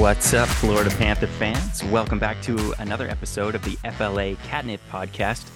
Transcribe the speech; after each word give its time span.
What's 0.00 0.32
up, 0.32 0.48
Florida 0.48 0.88
Panther 0.96 1.26
fans? 1.26 1.84
Welcome 1.84 2.18
back 2.18 2.40
to 2.44 2.72
another 2.78 3.06
episode 3.06 3.54
of 3.54 3.62
the 3.64 3.76
FLA 3.90 4.34
Catnip 4.48 4.80
Podcast. 4.90 5.46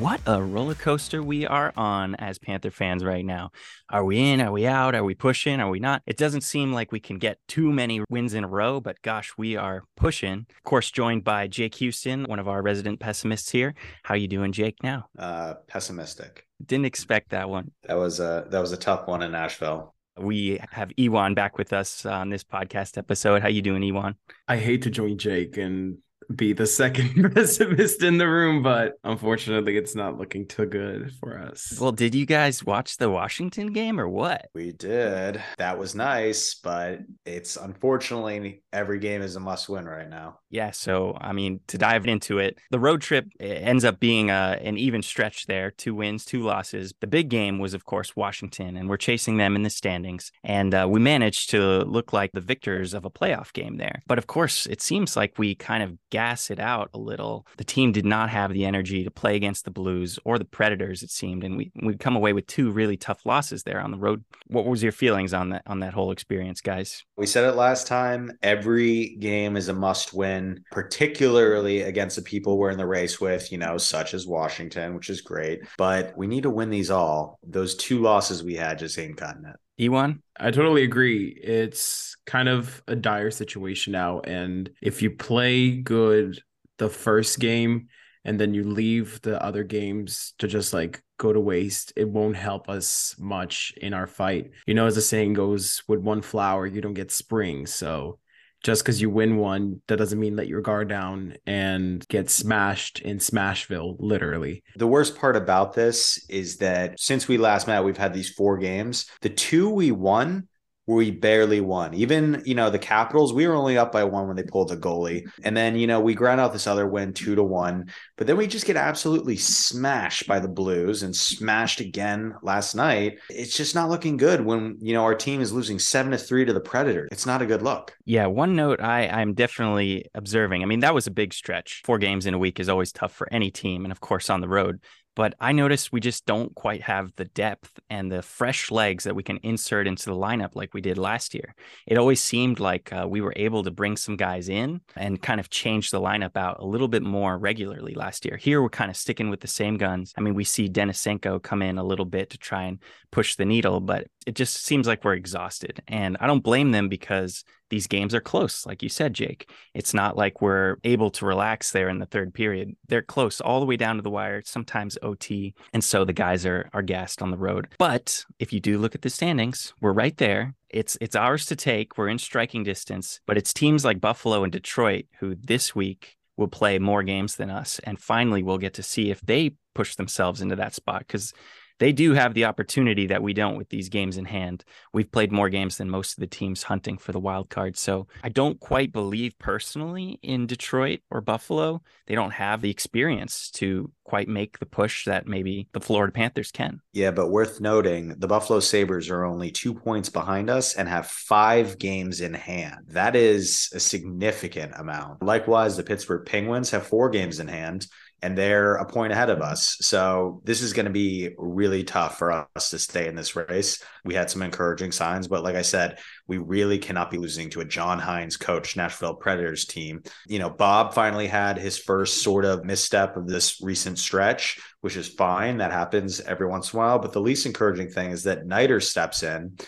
What 0.00 0.20
a 0.26 0.42
roller 0.42 0.74
coaster 0.74 1.22
we 1.22 1.46
are 1.46 1.72
on 1.76 2.16
as 2.16 2.36
Panther 2.36 2.72
fans 2.72 3.04
right 3.04 3.24
now. 3.24 3.52
Are 3.88 4.04
we 4.04 4.18
in? 4.18 4.40
Are 4.40 4.50
we 4.50 4.66
out? 4.66 4.96
Are 4.96 5.04
we 5.04 5.14
pushing? 5.14 5.60
Are 5.60 5.70
we 5.70 5.78
not? 5.78 6.02
It 6.08 6.16
doesn't 6.16 6.40
seem 6.40 6.72
like 6.72 6.90
we 6.90 6.98
can 6.98 7.18
get 7.18 7.38
too 7.46 7.72
many 7.72 8.02
wins 8.10 8.34
in 8.34 8.42
a 8.42 8.48
row, 8.48 8.80
but 8.80 9.00
gosh, 9.02 9.32
we 9.38 9.54
are 9.54 9.84
pushing. 9.96 10.46
Of 10.50 10.64
course, 10.64 10.90
joined 10.90 11.22
by 11.22 11.46
Jake 11.46 11.76
Houston, 11.76 12.24
one 12.24 12.40
of 12.40 12.48
our 12.48 12.62
resident 12.62 12.98
pessimists 12.98 13.50
here. 13.50 13.76
How 14.02 14.16
you 14.16 14.26
doing, 14.26 14.50
Jake? 14.50 14.82
Now, 14.82 15.06
uh, 15.16 15.54
pessimistic. 15.68 16.48
Didn't 16.66 16.86
expect 16.86 17.30
that 17.30 17.48
one. 17.48 17.70
That 17.84 17.94
was 17.94 18.18
a 18.18 18.44
that 18.48 18.58
was 18.58 18.72
a 18.72 18.76
tough 18.76 19.06
one 19.06 19.22
in 19.22 19.30
Nashville. 19.30 19.94
We 20.18 20.60
have 20.70 20.92
Ioan 20.98 21.34
back 21.34 21.58
with 21.58 21.72
us 21.72 22.06
on 22.06 22.30
this 22.30 22.44
podcast 22.44 22.96
episode. 22.96 23.42
How 23.42 23.48
you 23.48 23.62
doing, 23.62 23.82
Ioan? 23.82 24.14
I 24.46 24.56
hate 24.58 24.82
to 24.82 24.90
join 24.90 25.18
Jake 25.18 25.56
and 25.56 25.98
be 26.34 26.52
the 26.52 26.66
second 26.66 27.32
pessimist 27.34 28.02
in 28.02 28.18
the 28.18 28.28
room, 28.28 28.62
but 28.62 28.94
unfortunately, 29.04 29.76
it's 29.76 29.94
not 29.94 30.16
looking 30.16 30.46
too 30.46 30.66
good 30.66 31.12
for 31.20 31.38
us. 31.38 31.76
Well, 31.80 31.92
did 31.92 32.14
you 32.14 32.26
guys 32.26 32.64
watch 32.64 32.96
the 32.96 33.10
Washington 33.10 33.72
game 33.72 34.00
or 34.00 34.08
what? 34.08 34.46
We 34.54 34.72
did. 34.72 35.42
That 35.58 35.78
was 35.78 35.94
nice, 35.94 36.54
but 36.54 37.00
it's 37.26 37.56
unfortunately 37.56 38.62
every 38.72 38.98
game 38.98 39.22
is 39.22 39.36
a 39.36 39.40
must 39.40 39.68
win 39.68 39.86
right 39.86 40.08
now. 40.08 40.38
Yeah. 40.54 40.70
So, 40.70 41.18
I 41.20 41.32
mean, 41.32 41.58
to 41.66 41.76
dive 41.76 42.06
into 42.06 42.38
it, 42.38 42.58
the 42.70 42.78
road 42.78 43.00
trip 43.00 43.26
ends 43.40 43.84
up 43.84 43.98
being 43.98 44.30
a, 44.30 44.56
an 44.62 44.78
even 44.78 45.02
stretch 45.02 45.46
there 45.46 45.72
two 45.72 45.96
wins, 45.96 46.24
two 46.24 46.44
losses. 46.44 46.94
The 47.00 47.08
big 47.08 47.28
game 47.28 47.58
was, 47.58 47.74
of 47.74 47.86
course, 47.86 48.14
Washington, 48.14 48.76
and 48.76 48.88
we're 48.88 48.96
chasing 48.96 49.36
them 49.36 49.56
in 49.56 49.64
the 49.64 49.70
standings. 49.70 50.30
And 50.44 50.72
uh, 50.72 50.86
we 50.88 51.00
managed 51.00 51.50
to 51.50 51.82
look 51.82 52.12
like 52.12 52.30
the 52.32 52.40
victors 52.40 52.94
of 52.94 53.04
a 53.04 53.10
playoff 53.10 53.52
game 53.52 53.78
there. 53.78 54.04
But 54.06 54.18
of 54.18 54.28
course, 54.28 54.66
it 54.66 54.80
seems 54.80 55.16
like 55.16 55.38
we 55.38 55.56
kind 55.56 55.82
of 55.82 55.98
gas 56.10 56.52
it 56.52 56.60
out 56.60 56.88
a 56.94 56.98
little. 56.98 57.48
The 57.56 57.64
team 57.64 57.90
did 57.90 58.04
not 58.04 58.30
have 58.30 58.52
the 58.52 58.64
energy 58.64 59.02
to 59.02 59.10
play 59.10 59.34
against 59.34 59.64
the 59.64 59.72
Blues 59.72 60.20
or 60.24 60.38
the 60.38 60.44
Predators, 60.44 61.02
it 61.02 61.10
seemed, 61.10 61.42
and 61.42 61.56
we 61.56 61.72
we 61.82 61.96
come 61.96 62.14
away 62.14 62.32
with 62.32 62.46
two 62.46 62.70
really 62.70 62.96
tough 62.96 63.26
losses 63.26 63.64
there 63.64 63.80
on 63.80 63.90
the 63.90 63.98
road. 63.98 64.22
What 64.46 64.66
was 64.66 64.84
your 64.84 64.92
feelings 64.92 65.34
on 65.34 65.48
that 65.48 65.62
on 65.66 65.80
that 65.80 65.94
whole 65.94 66.12
experience, 66.12 66.60
guys? 66.60 67.04
We 67.16 67.26
said 67.26 67.42
it 67.44 67.56
last 67.56 67.88
time. 67.88 68.30
Every 68.42 69.16
game 69.16 69.56
is 69.56 69.68
a 69.68 69.74
must 69.74 70.14
win, 70.14 70.43
particularly 70.70 71.82
against 71.82 72.16
the 72.16 72.22
people 72.22 72.58
we're 72.58 72.70
in 72.70 72.78
the 72.78 72.86
race 72.86 73.20
with, 73.20 73.50
you 73.52 73.58
know, 73.58 73.78
such 73.78 74.14
as 74.14 74.26
Washington, 74.26 74.94
which 74.94 75.10
is 75.10 75.20
great. 75.20 75.60
But 75.78 76.16
we 76.16 76.26
need 76.26 76.42
to 76.42 76.50
win 76.50 76.70
these 76.70 76.90
all. 76.90 77.38
Those 77.42 77.74
two 77.74 78.00
losses 78.00 78.42
we 78.42 78.54
had 78.54 78.78
just 78.78 78.98
ain't 78.98 79.16
cutting 79.16 79.44
it. 79.44 79.56
Ioan? 79.80 80.20
I 80.38 80.50
totally 80.50 80.84
agree. 80.84 81.28
It's 81.42 82.16
kind 82.26 82.48
of 82.48 82.82
a 82.86 82.96
dire 82.96 83.30
situation 83.30 83.92
now. 83.92 84.20
And 84.20 84.70
if 84.80 85.02
you 85.02 85.10
play 85.10 85.70
good 85.70 86.40
the 86.78 86.88
first 86.88 87.38
game 87.40 87.88
and 88.24 88.40
then 88.40 88.54
you 88.54 88.64
leave 88.64 89.20
the 89.22 89.42
other 89.42 89.64
games 89.64 90.34
to 90.38 90.48
just 90.48 90.72
like 90.72 91.02
go 91.18 91.32
to 91.32 91.40
waste, 91.40 91.92
it 91.96 92.08
won't 92.08 92.36
help 92.36 92.68
us 92.68 93.14
much 93.18 93.72
in 93.76 93.94
our 93.94 94.06
fight. 94.06 94.50
You 94.66 94.74
know, 94.74 94.86
as 94.86 94.94
the 94.94 95.02
saying 95.02 95.34
goes, 95.34 95.82
with 95.88 96.00
one 96.00 96.22
flower, 96.22 96.66
you 96.66 96.80
don't 96.80 96.94
get 96.94 97.10
spring. 97.10 97.66
So 97.66 98.18
just 98.64 98.82
because 98.82 99.00
you 99.00 99.10
win 99.10 99.36
one, 99.36 99.82
that 99.86 99.98
doesn't 99.98 100.18
mean 100.18 100.34
let 100.34 100.48
your 100.48 100.62
guard 100.62 100.88
down 100.88 101.36
and 101.46 102.04
get 102.08 102.30
smashed 102.30 102.98
in 103.00 103.18
Smashville, 103.18 103.96
literally. 104.00 104.64
The 104.76 104.86
worst 104.86 105.16
part 105.16 105.36
about 105.36 105.74
this 105.74 106.24
is 106.28 106.56
that 106.56 106.98
since 106.98 107.28
we 107.28 107.36
last 107.36 107.66
met, 107.66 107.84
we've 107.84 107.96
had 107.96 108.14
these 108.14 108.30
four 108.30 108.56
games. 108.56 109.06
The 109.20 109.28
two 109.28 109.68
we 109.68 109.92
won 109.92 110.48
we 110.86 111.10
barely 111.10 111.60
won. 111.60 111.94
Even, 111.94 112.42
you 112.44 112.54
know, 112.54 112.70
the 112.70 112.78
Capitals, 112.78 113.32
we 113.32 113.46
were 113.46 113.54
only 113.54 113.78
up 113.78 113.90
by 113.90 114.04
one 114.04 114.26
when 114.26 114.36
they 114.36 114.42
pulled 114.42 114.68
the 114.68 114.76
goalie. 114.76 115.24
And 115.42 115.56
then, 115.56 115.76
you 115.76 115.86
know, 115.86 116.00
we 116.00 116.14
ground 116.14 116.40
out 116.40 116.52
this 116.52 116.66
other 116.66 116.86
win 116.86 117.12
two 117.14 117.34
to 117.34 117.42
one. 117.42 117.90
But 118.16 118.26
then 118.26 118.36
we 118.36 118.46
just 118.46 118.66
get 118.66 118.76
absolutely 118.76 119.36
smashed 119.36 120.26
by 120.26 120.40
the 120.40 120.48
Blues 120.48 121.02
and 121.02 121.16
smashed 121.16 121.80
again 121.80 122.34
last 122.42 122.74
night. 122.74 123.18
It's 123.30 123.56
just 123.56 123.74
not 123.74 123.88
looking 123.88 124.16
good 124.16 124.44
when, 124.44 124.76
you 124.80 124.92
know, 124.92 125.04
our 125.04 125.14
team 125.14 125.40
is 125.40 125.52
losing 125.52 125.78
seven 125.78 126.12
to 126.12 126.18
three 126.18 126.44
to 126.44 126.52
the 126.52 126.60
Predator. 126.60 127.08
It's 127.10 127.26
not 127.26 127.42
a 127.42 127.46
good 127.46 127.62
look. 127.62 127.96
Yeah. 128.04 128.26
One 128.26 128.54
note 128.54 128.80
I, 128.80 129.06
I'm 129.08 129.34
definitely 129.34 130.06
observing. 130.14 130.62
I 130.62 130.66
mean, 130.66 130.80
that 130.80 130.94
was 130.94 131.06
a 131.06 131.10
big 131.10 131.32
stretch. 131.32 131.82
Four 131.84 131.98
games 131.98 132.26
in 132.26 132.34
a 132.34 132.38
week 132.38 132.60
is 132.60 132.68
always 132.68 132.92
tough 132.92 133.12
for 133.12 133.26
any 133.32 133.50
team. 133.50 133.84
And 133.84 133.92
of 133.92 134.00
course, 134.00 134.28
on 134.28 134.40
the 134.40 134.48
road 134.48 134.80
but 135.14 135.34
I 135.40 135.52
noticed 135.52 135.92
we 135.92 136.00
just 136.00 136.26
don't 136.26 136.54
quite 136.54 136.82
have 136.82 137.12
the 137.16 137.24
depth 137.24 137.78
and 137.88 138.10
the 138.10 138.22
fresh 138.22 138.70
legs 138.70 139.04
that 139.04 139.14
we 139.14 139.22
can 139.22 139.38
insert 139.42 139.86
into 139.86 140.06
the 140.06 140.16
lineup 140.16 140.54
like 140.54 140.74
we 140.74 140.80
did 140.80 140.98
last 140.98 141.34
year. 141.34 141.54
It 141.86 141.98
always 141.98 142.20
seemed 142.20 142.60
like 142.60 142.92
uh, 142.92 143.06
we 143.08 143.20
were 143.20 143.32
able 143.36 143.62
to 143.62 143.70
bring 143.70 143.96
some 143.96 144.16
guys 144.16 144.48
in 144.48 144.80
and 144.96 145.22
kind 145.22 145.40
of 145.40 145.50
change 145.50 145.90
the 145.90 146.00
lineup 146.00 146.36
out 146.36 146.60
a 146.60 146.66
little 146.66 146.88
bit 146.88 147.02
more 147.02 147.38
regularly 147.38 147.94
last 147.94 148.24
year. 148.24 148.36
Here 148.36 148.60
we're 148.60 148.68
kind 148.68 148.90
of 148.90 148.96
sticking 148.96 149.30
with 149.30 149.40
the 149.40 149.48
same 149.48 149.76
guns. 149.76 150.12
I 150.16 150.20
mean, 150.20 150.34
we 150.34 150.44
see 150.44 150.68
Denisenko 150.68 151.42
come 151.42 151.62
in 151.62 151.78
a 151.78 151.84
little 151.84 152.04
bit 152.04 152.30
to 152.30 152.38
try 152.38 152.64
and 152.64 152.78
push 153.10 153.36
the 153.36 153.44
needle, 153.44 153.80
but 153.80 154.06
it 154.26 154.34
just 154.34 154.64
seems 154.64 154.86
like 154.86 155.04
we're 155.04 155.14
exhausted. 155.14 155.82
And 155.86 156.16
I 156.20 156.26
don't 156.26 156.42
blame 156.42 156.72
them 156.72 156.88
because 156.88 157.44
these 157.74 157.88
games 157.88 158.14
are 158.14 158.20
close, 158.20 158.64
like 158.64 158.84
you 158.84 158.88
said, 158.88 159.14
Jake. 159.14 159.50
It's 159.74 159.92
not 159.92 160.16
like 160.16 160.40
we're 160.40 160.76
able 160.84 161.10
to 161.10 161.26
relax 161.26 161.72
there 161.72 161.88
in 161.88 161.98
the 161.98 162.06
third 162.06 162.32
period. 162.32 162.76
They're 162.86 163.02
close 163.02 163.40
all 163.40 163.58
the 163.58 163.66
way 163.66 163.76
down 163.76 163.96
to 163.96 164.02
the 164.02 164.10
wire, 164.10 164.42
sometimes 164.44 164.96
OT. 165.02 165.56
And 165.72 165.82
so 165.82 166.04
the 166.04 166.12
guys 166.12 166.46
are 166.46 166.70
are 166.72 166.82
gassed 166.82 167.20
on 167.20 167.32
the 167.32 167.36
road. 167.36 167.66
But 167.76 168.24
if 168.38 168.52
you 168.52 168.60
do 168.60 168.78
look 168.78 168.94
at 168.94 169.02
the 169.02 169.10
standings, 169.10 169.74
we're 169.80 169.92
right 169.92 170.16
there. 170.18 170.54
It's 170.70 170.96
it's 171.00 171.16
ours 171.16 171.46
to 171.46 171.56
take. 171.56 171.98
We're 171.98 172.06
in 172.06 172.20
striking 172.20 172.62
distance, 172.62 173.18
but 173.26 173.36
it's 173.36 173.52
teams 173.52 173.84
like 173.84 174.00
Buffalo 174.00 174.44
and 174.44 174.52
Detroit 174.52 175.06
who 175.18 175.34
this 175.34 175.74
week 175.74 176.16
will 176.36 176.46
play 176.46 176.78
more 176.78 177.02
games 177.02 177.34
than 177.34 177.50
us. 177.50 177.80
And 177.82 178.00
finally 178.00 178.44
we'll 178.44 178.58
get 178.58 178.74
to 178.74 178.84
see 178.84 179.10
if 179.10 179.20
they 179.20 179.56
push 179.74 179.96
themselves 179.96 180.40
into 180.40 180.54
that 180.54 180.74
spot 180.74 181.00
because 181.00 181.34
they 181.84 181.92
do 181.92 182.14
have 182.14 182.32
the 182.32 182.46
opportunity 182.46 183.08
that 183.08 183.22
we 183.22 183.34
don't 183.34 183.58
with 183.58 183.68
these 183.68 183.90
games 183.90 184.16
in 184.16 184.24
hand. 184.24 184.64
We've 184.94 185.12
played 185.12 185.30
more 185.30 185.50
games 185.50 185.76
than 185.76 185.90
most 185.90 186.16
of 186.16 186.20
the 186.20 186.26
teams 186.26 186.62
hunting 186.62 186.96
for 186.96 187.12
the 187.12 187.20
wild 187.20 187.50
card. 187.50 187.76
So 187.76 188.06
I 188.22 188.30
don't 188.30 188.58
quite 188.58 188.90
believe 188.90 189.38
personally 189.38 190.18
in 190.22 190.46
Detroit 190.46 191.00
or 191.10 191.20
Buffalo. 191.20 191.82
They 192.06 192.14
don't 192.14 192.30
have 192.30 192.62
the 192.62 192.70
experience 192.70 193.50
to 193.56 193.92
quite 194.04 194.28
make 194.28 194.58
the 194.60 194.66
push 194.66 195.04
that 195.04 195.26
maybe 195.26 195.68
the 195.74 195.80
Florida 195.80 196.10
Panthers 196.10 196.50
can. 196.50 196.80
Yeah, 196.94 197.10
but 197.10 197.28
worth 197.28 197.60
noting, 197.60 198.14
the 198.18 198.28
Buffalo 198.28 198.60
Sabres 198.60 199.10
are 199.10 199.26
only 199.26 199.50
two 199.50 199.74
points 199.74 200.08
behind 200.08 200.48
us 200.48 200.76
and 200.76 200.88
have 200.88 201.06
five 201.06 201.78
games 201.78 202.22
in 202.22 202.32
hand. 202.32 202.86
That 202.88 203.14
is 203.14 203.68
a 203.74 203.80
significant 203.80 204.72
amount. 204.76 205.22
Likewise, 205.22 205.76
the 205.76 205.82
Pittsburgh 205.82 206.24
Penguins 206.24 206.70
have 206.70 206.86
four 206.86 207.10
games 207.10 207.40
in 207.40 207.48
hand 207.48 207.88
and 208.24 208.38
they're 208.38 208.76
a 208.76 208.86
point 208.86 209.12
ahead 209.12 209.28
of 209.28 209.42
us. 209.42 209.76
So 209.82 210.40
this 210.44 210.62
is 210.62 210.72
going 210.72 210.86
to 210.86 210.90
be 210.90 211.34
really 211.36 211.84
tough 211.84 212.16
for 212.18 212.32
us 212.56 212.70
to 212.70 212.78
stay 212.78 213.06
in 213.06 213.14
this 213.14 213.36
race. 213.36 213.84
We 214.02 214.14
had 214.14 214.30
some 214.30 214.40
encouraging 214.40 214.92
signs, 214.92 215.28
but 215.28 215.44
like 215.44 215.56
I 215.56 215.62
said, 215.62 215.98
we 216.26 216.38
really 216.38 216.78
cannot 216.78 217.10
be 217.10 217.18
losing 217.18 217.50
to 217.50 217.60
a 217.60 217.66
John 217.66 218.00
Hynes 218.00 218.40
coach 218.40 218.78
Nashville 218.78 219.16
Predators 219.16 219.66
team. 219.66 220.02
You 220.26 220.38
know, 220.38 220.48
Bob 220.48 220.94
finally 220.94 221.26
had 221.26 221.58
his 221.58 221.76
first 221.76 222.22
sort 222.22 222.46
of 222.46 222.64
misstep 222.64 223.18
of 223.18 223.28
this 223.28 223.60
recent 223.60 223.98
stretch, 223.98 224.58
which 224.80 224.96
is 224.96 225.06
fine. 225.06 225.58
That 225.58 225.72
happens 225.72 226.22
every 226.22 226.46
once 226.46 226.72
in 226.72 226.78
a 226.78 226.82
while. 226.82 226.98
But 226.98 227.12
the 227.12 227.20
least 227.20 227.44
encouraging 227.44 227.90
thing 227.90 228.10
is 228.10 228.22
that 228.22 228.46
Knight 228.46 228.82
steps 228.82 229.22
in 229.22 229.58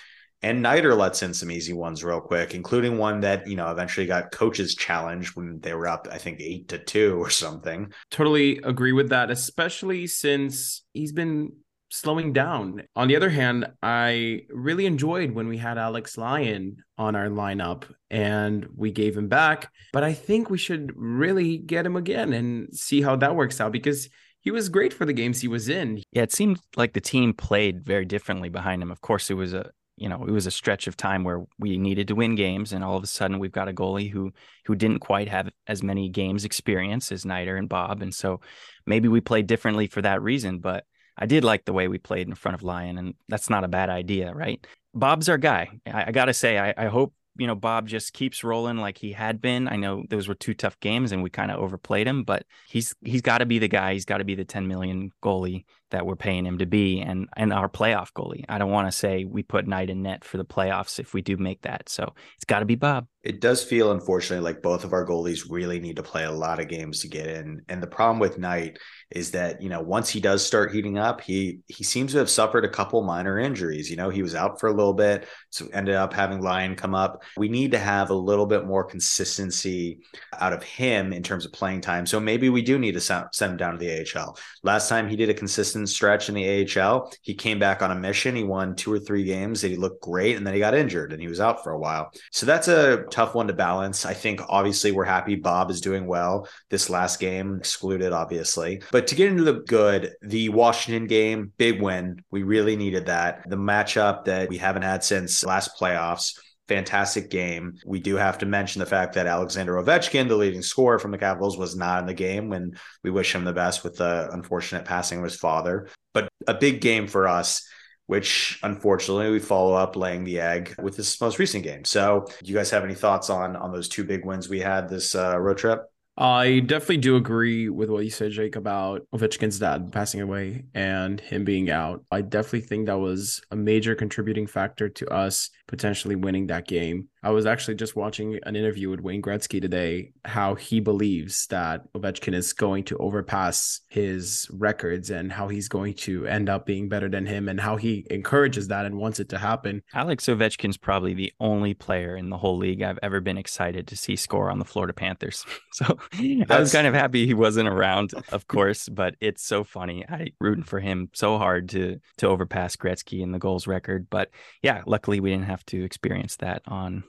and 0.42 0.62
Knight 0.62 0.84
lets 0.84 1.22
in 1.22 1.34
some 1.34 1.50
easy 1.50 1.72
ones 1.72 2.04
real 2.04 2.20
quick, 2.20 2.54
including 2.54 2.98
one 2.98 3.20
that, 3.20 3.46
you 3.46 3.56
know, 3.56 3.70
eventually 3.70 4.06
got 4.06 4.32
coaches 4.32 4.74
challenged 4.74 5.36
when 5.36 5.60
they 5.60 5.74
were 5.74 5.88
up, 5.88 6.06
I 6.10 6.18
think, 6.18 6.40
eight 6.40 6.68
to 6.68 6.78
two 6.78 7.16
or 7.18 7.30
something. 7.30 7.92
Totally 8.10 8.58
agree 8.58 8.92
with 8.92 9.08
that, 9.10 9.30
especially 9.30 10.06
since 10.06 10.82
he's 10.92 11.12
been 11.12 11.52
slowing 11.90 12.32
down. 12.32 12.82
On 12.94 13.08
the 13.08 13.16
other 13.16 13.30
hand, 13.30 13.66
I 13.82 14.42
really 14.50 14.86
enjoyed 14.86 15.32
when 15.32 15.48
we 15.48 15.56
had 15.56 15.78
Alex 15.78 16.18
Lyon 16.18 16.76
on 16.98 17.16
our 17.16 17.28
lineup 17.28 17.84
and 18.10 18.66
we 18.76 18.90
gave 18.90 19.16
him 19.16 19.28
back. 19.28 19.70
But 19.92 20.04
I 20.04 20.12
think 20.12 20.50
we 20.50 20.58
should 20.58 20.92
really 20.94 21.58
get 21.58 21.86
him 21.86 21.96
again 21.96 22.32
and 22.32 22.74
see 22.76 23.02
how 23.02 23.16
that 23.16 23.36
works 23.36 23.60
out 23.60 23.72
because 23.72 24.08
he 24.40 24.50
was 24.50 24.68
great 24.68 24.92
for 24.92 25.04
the 25.04 25.12
games 25.12 25.40
he 25.40 25.48
was 25.48 25.68
in. 25.68 26.02
Yeah, 26.12 26.22
it 26.22 26.32
seemed 26.32 26.60
like 26.76 26.92
the 26.92 27.00
team 27.00 27.32
played 27.32 27.84
very 27.84 28.04
differently 28.04 28.48
behind 28.48 28.82
him. 28.82 28.92
Of 28.92 29.00
course, 29.00 29.30
it 29.30 29.34
was 29.34 29.54
a 29.54 29.70
you 29.96 30.08
know, 30.08 30.24
it 30.26 30.30
was 30.30 30.46
a 30.46 30.50
stretch 30.50 30.86
of 30.86 30.96
time 30.96 31.24
where 31.24 31.44
we 31.58 31.78
needed 31.78 32.08
to 32.08 32.14
win 32.14 32.34
games, 32.34 32.72
and 32.72 32.84
all 32.84 32.96
of 32.96 33.02
a 33.02 33.06
sudden 33.06 33.38
we've 33.38 33.52
got 33.52 33.68
a 33.68 33.72
goalie 33.72 34.10
who 34.10 34.32
who 34.66 34.74
didn't 34.74 34.98
quite 34.98 35.28
have 35.28 35.48
as 35.66 35.82
many 35.82 36.08
games 36.08 36.44
experience 36.44 37.10
as 37.10 37.24
Knight 37.24 37.48
and 37.48 37.68
Bob, 37.68 38.02
and 38.02 38.14
so 38.14 38.40
maybe 38.86 39.08
we 39.08 39.20
played 39.20 39.46
differently 39.46 39.86
for 39.86 40.02
that 40.02 40.22
reason. 40.22 40.58
But 40.58 40.84
I 41.16 41.26
did 41.26 41.44
like 41.44 41.64
the 41.64 41.72
way 41.72 41.88
we 41.88 41.98
played 41.98 42.28
in 42.28 42.34
front 42.34 42.54
of 42.56 42.62
Lyon, 42.62 42.98
and 42.98 43.14
that's 43.28 43.48
not 43.48 43.64
a 43.64 43.68
bad 43.68 43.88
idea, 43.88 44.34
right? 44.34 44.64
Bob's 44.92 45.28
our 45.28 45.38
guy. 45.38 45.68
I, 45.86 46.04
I 46.08 46.12
gotta 46.12 46.34
say, 46.34 46.58
I, 46.58 46.74
I 46.76 46.86
hope 46.86 47.14
you 47.38 47.46
know 47.46 47.54
Bob 47.54 47.88
just 47.88 48.12
keeps 48.12 48.44
rolling 48.44 48.78
like 48.78 48.98
he 48.98 49.12
had 49.12 49.40
been. 49.40 49.68
I 49.68 49.76
know 49.76 50.04
those 50.08 50.28
were 50.28 50.34
two 50.34 50.54
tough 50.54 50.78
games 50.80 51.12
and 51.12 51.22
we 51.22 51.30
kind 51.30 51.50
of 51.50 51.58
overplayed 51.58 52.06
him, 52.06 52.24
but 52.24 52.44
he's 52.68 52.94
he's 53.02 53.22
got 53.22 53.38
to 53.38 53.46
be 53.46 53.58
the 53.58 53.68
guy. 53.68 53.94
He's 53.94 54.04
got 54.04 54.18
to 54.18 54.24
be 54.24 54.34
the 54.34 54.44
10 54.44 54.66
million 54.68 55.10
goalie 55.22 55.64
that 55.90 56.04
we're 56.04 56.16
paying 56.16 56.44
him 56.44 56.58
to 56.58 56.66
be 56.66 57.00
and 57.00 57.28
and 57.36 57.52
our 57.52 57.68
playoff 57.68 58.12
goalie. 58.12 58.44
I 58.48 58.58
don't 58.58 58.70
want 58.70 58.88
to 58.88 58.92
say 58.92 59.24
we 59.24 59.42
put 59.42 59.66
Knight 59.66 59.90
in 59.90 60.02
net 60.02 60.24
for 60.24 60.36
the 60.36 60.44
playoffs 60.44 60.98
if 60.98 61.14
we 61.14 61.22
do 61.22 61.36
make 61.36 61.62
that. 61.62 61.88
So 61.88 62.14
it's 62.34 62.44
got 62.44 62.60
to 62.60 62.64
be 62.64 62.74
Bob. 62.74 63.06
It 63.22 63.40
does 63.40 63.64
feel, 63.64 63.90
unfortunately, 63.90 64.44
like 64.44 64.62
both 64.62 64.84
of 64.84 64.92
our 64.92 65.04
goalies 65.04 65.50
really 65.50 65.80
need 65.80 65.96
to 65.96 66.02
play 66.02 66.22
a 66.22 66.30
lot 66.30 66.60
of 66.60 66.68
games 66.68 67.00
to 67.00 67.08
get 67.08 67.26
in. 67.26 67.60
And 67.68 67.82
the 67.82 67.88
problem 67.88 68.20
with 68.20 68.38
Knight 68.38 68.78
is 69.10 69.32
that 69.32 69.60
you 69.60 69.68
know 69.68 69.80
once 69.80 70.08
he 70.08 70.20
does 70.20 70.46
start 70.46 70.72
heating 70.72 70.98
up, 70.98 71.20
he 71.20 71.60
he 71.66 71.84
seems 71.84 72.12
to 72.12 72.18
have 72.18 72.30
suffered 72.30 72.64
a 72.64 72.68
couple 72.68 73.02
minor 73.02 73.38
injuries. 73.38 73.90
You 73.90 73.96
know, 73.96 74.10
he 74.10 74.22
was 74.22 74.34
out 74.34 74.60
for 74.60 74.68
a 74.68 74.72
little 74.72 74.94
bit, 74.94 75.26
so 75.50 75.66
ended 75.72 75.96
up 75.96 76.12
having 76.12 76.40
Lyon 76.40 76.76
come 76.76 76.94
up. 76.94 77.22
We 77.36 77.48
need 77.48 77.72
to 77.72 77.78
have 77.78 78.10
a 78.10 78.14
little 78.14 78.46
bit 78.46 78.64
more 78.64 78.84
consistency 78.84 80.00
out 80.38 80.52
of 80.52 80.62
him 80.62 81.12
in 81.12 81.22
terms 81.22 81.44
of 81.44 81.52
playing 81.52 81.80
time. 81.80 82.06
So 82.06 82.20
maybe 82.20 82.48
we 82.48 82.62
do 82.62 82.78
need 82.78 82.92
to 82.92 83.00
send 83.00 83.28
him 83.40 83.56
down 83.56 83.72
to 83.72 83.78
the 83.78 84.06
AHL. 84.18 84.38
Last 84.62 84.88
time 84.88 85.08
he 85.08 85.16
did 85.16 85.30
a 85.30 85.34
consistent 85.34 85.75
stretch 85.84 86.28
in 86.28 86.36
the 86.36 86.80
AHL, 86.80 87.12
he 87.22 87.34
came 87.34 87.58
back 87.58 87.82
on 87.82 87.90
a 87.90 87.96
mission. 87.96 88.36
He 88.36 88.44
won 88.44 88.76
two 88.76 88.92
or 88.92 89.00
three 89.00 89.24
games 89.24 89.60
he 89.60 89.76
looked 89.76 90.02
great, 90.02 90.36
and 90.36 90.46
then 90.46 90.54
he 90.54 90.60
got 90.60 90.74
injured 90.74 91.12
and 91.12 91.20
he 91.20 91.28
was 91.28 91.40
out 91.40 91.62
for 91.62 91.72
a 91.72 91.78
while. 91.78 92.12
So 92.30 92.46
that's 92.46 92.68
a 92.68 93.04
tough 93.10 93.34
one 93.34 93.48
to 93.48 93.52
balance. 93.52 94.06
I 94.06 94.14
think 94.14 94.40
obviously 94.48 94.92
we're 94.92 95.04
happy 95.04 95.34
Bob 95.34 95.70
is 95.70 95.80
doing 95.80 96.06
well 96.06 96.48
this 96.70 96.88
last 96.88 97.18
game, 97.18 97.56
excluded 97.56 98.12
obviously. 98.12 98.82
But 98.92 99.06
to 99.08 99.14
get 99.14 99.28
into 99.28 99.44
the 99.44 99.64
good, 99.66 100.14
the 100.22 100.48
Washington 100.50 101.06
game, 101.06 101.52
big 101.56 101.82
win. 101.82 102.22
We 102.30 102.42
really 102.42 102.76
needed 102.76 103.06
that. 103.06 103.48
The 103.48 103.56
matchup 103.56 104.24
that 104.26 104.48
we 104.48 104.58
haven't 104.58 104.82
had 104.82 105.02
since 105.02 105.44
last 105.44 105.78
playoffs 105.78 106.38
fantastic 106.68 107.30
game. 107.30 107.78
We 107.84 108.00
do 108.00 108.16
have 108.16 108.38
to 108.38 108.46
mention 108.46 108.80
the 108.80 108.86
fact 108.86 109.14
that 109.14 109.26
Alexander 109.26 109.74
Ovechkin, 109.74 110.28
the 110.28 110.36
leading 110.36 110.62
scorer 110.62 110.98
from 110.98 111.10
the 111.10 111.18
Capitals, 111.18 111.56
was 111.56 111.76
not 111.76 112.00
in 112.00 112.06
the 112.06 112.14
game 112.14 112.48
when 112.48 112.78
we 113.04 113.10
wish 113.10 113.34
him 113.34 113.44
the 113.44 113.52
best 113.52 113.84
with 113.84 113.96
the 113.96 114.28
unfortunate 114.32 114.84
passing 114.84 115.18
of 115.18 115.24
his 115.24 115.36
father. 115.36 115.88
But 116.12 116.28
a 116.46 116.54
big 116.54 116.80
game 116.80 117.06
for 117.06 117.28
us, 117.28 117.68
which 118.06 118.58
unfortunately 118.62 119.30
we 119.30 119.38
follow 119.38 119.74
up 119.74 119.96
laying 119.96 120.24
the 120.24 120.40
egg 120.40 120.74
with 120.80 120.96
this 120.96 121.20
most 121.20 121.38
recent 121.38 121.64
game. 121.64 121.84
So, 121.84 122.26
you 122.42 122.54
guys 122.54 122.70
have 122.70 122.84
any 122.84 122.94
thoughts 122.94 123.30
on 123.30 123.56
on 123.56 123.72
those 123.72 123.88
two 123.88 124.04
big 124.04 124.24
wins 124.24 124.48
we 124.48 124.60
had 124.60 124.88
this 124.88 125.14
uh, 125.14 125.38
road 125.38 125.58
trip? 125.58 125.82
I 126.18 126.60
definitely 126.60 126.98
do 126.98 127.16
agree 127.16 127.68
with 127.68 127.90
what 127.90 128.04
you 128.04 128.10
said, 128.10 128.32
Jake, 128.32 128.56
about 128.56 129.06
Ovechkin's 129.14 129.58
dad 129.58 129.92
passing 129.92 130.22
away 130.22 130.64
and 130.74 131.20
him 131.20 131.44
being 131.44 131.70
out. 131.70 132.04
I 132.10 132.22
definitely 132.22 132.62
think 132.62 132.86
that 132.86 132.98
was 132.98 133.42
a 133.50 133.56
major 133.56 133.94
contributing 133.94 134.46
factor 134.46 134.88
to 134.88 135.08
us 135.12 135.50
potentially 135.66 136.14
winning 136.14 136.46
that 136.46 136.66
game. 136.66 137.08
I 137.22 137.30
was 137.30 137.44
actually 137.44 137.74
just 137.74 137.96
watching 137.96 138.38
an 138.44 138.54
interview 138.54 138.88
with 138.88 139.00
Wayne 139.00 139.20
Gretzky 139.20 139.60
today, 139.60 140.12
how 140.24 140.54
he 140.54 140.78
believes 140.78 141.46
that 141.48 141.92
Ovechkin 141.92 142.34
is 142.34 142.52
going 142.52 142.84
to 142.84 142.96
overpass 142.98 143.80
his 143.88 144.48
records 144.52 145.10
and 145.10 145.32
how 145.32 145.48
he's 145.48 145.68
going 145.68 145.94
to 145.94 146.26
end 146.26 146.48
up 146.48 146.66
being 146.66 146.88
better 146.88 147.08
than 147.08 147.26
him 147.26 147.48
and 147.48 147.60
how 147.60 147.76
he 147.76 148.06
encourages 148.10 148.68
that 148.68 148.86
and 148.86 148.96
wants 148.96 149.18
it 149.18 149.28
to 149.30 149.38
happen. 149.38 149.82
Alex 149.92 150.26
Ovechkin's 150.26 150.76
probably 150.76 151.14
the 151.14 151.32
only 151.40 151.74
player 151.74 152.16
in 152.16 152.30
the 152.30 152.38
whole 152.38 152.56
league 152.56 152.80
I've 152.80 153.00
ever 153.02 153.20
been 153.20 153.38
excited 153.38 153.88
to 153.88 153.96
see 153.96 154.14
score 154.14 154.50
on 154.50 154.58
the 154.58 154.64
Florida 154.64 154.94
Panthers. 154.94 155.44
So. 155.72 155.98
I 156.50 156.58
was 156.58 156.72
kind 156.72 156.86
of 156.86 156.94
happy 156.94 157.26
he 157.26 157.34
wasn't 157.34 157.68
around, 157.68 158.12
of 158.30 158.46
course, 158.46 158.88
but 158.88 159.14
it's 159.20 159.42
so 159.42 159.64
funny. 159.64 160.04
I 160.08 160.32
rooting 160.40 160.64
for 160.64 160.80
him 160.80 161.10
so 161.12 161.38
hard 161.38 161.68
to 161.70 162.00
to 162.18 162.28
overpass 162.28 162.76
Gretzky 162.76 163.20
in 163.20 163.32
the 163.32 163.38
goals 163.38 163.66
record. 163.66 164.08
But 164.10 164.30
yeah, 164.62 164.82
luckily 164.86 165.20
we 165.20 165.30
didn't 165.30 165.46
have 165.46 165.64
to 165.66 165.84
experience 165.84 166.36
that 166.36 166.62
on 166.66 167.04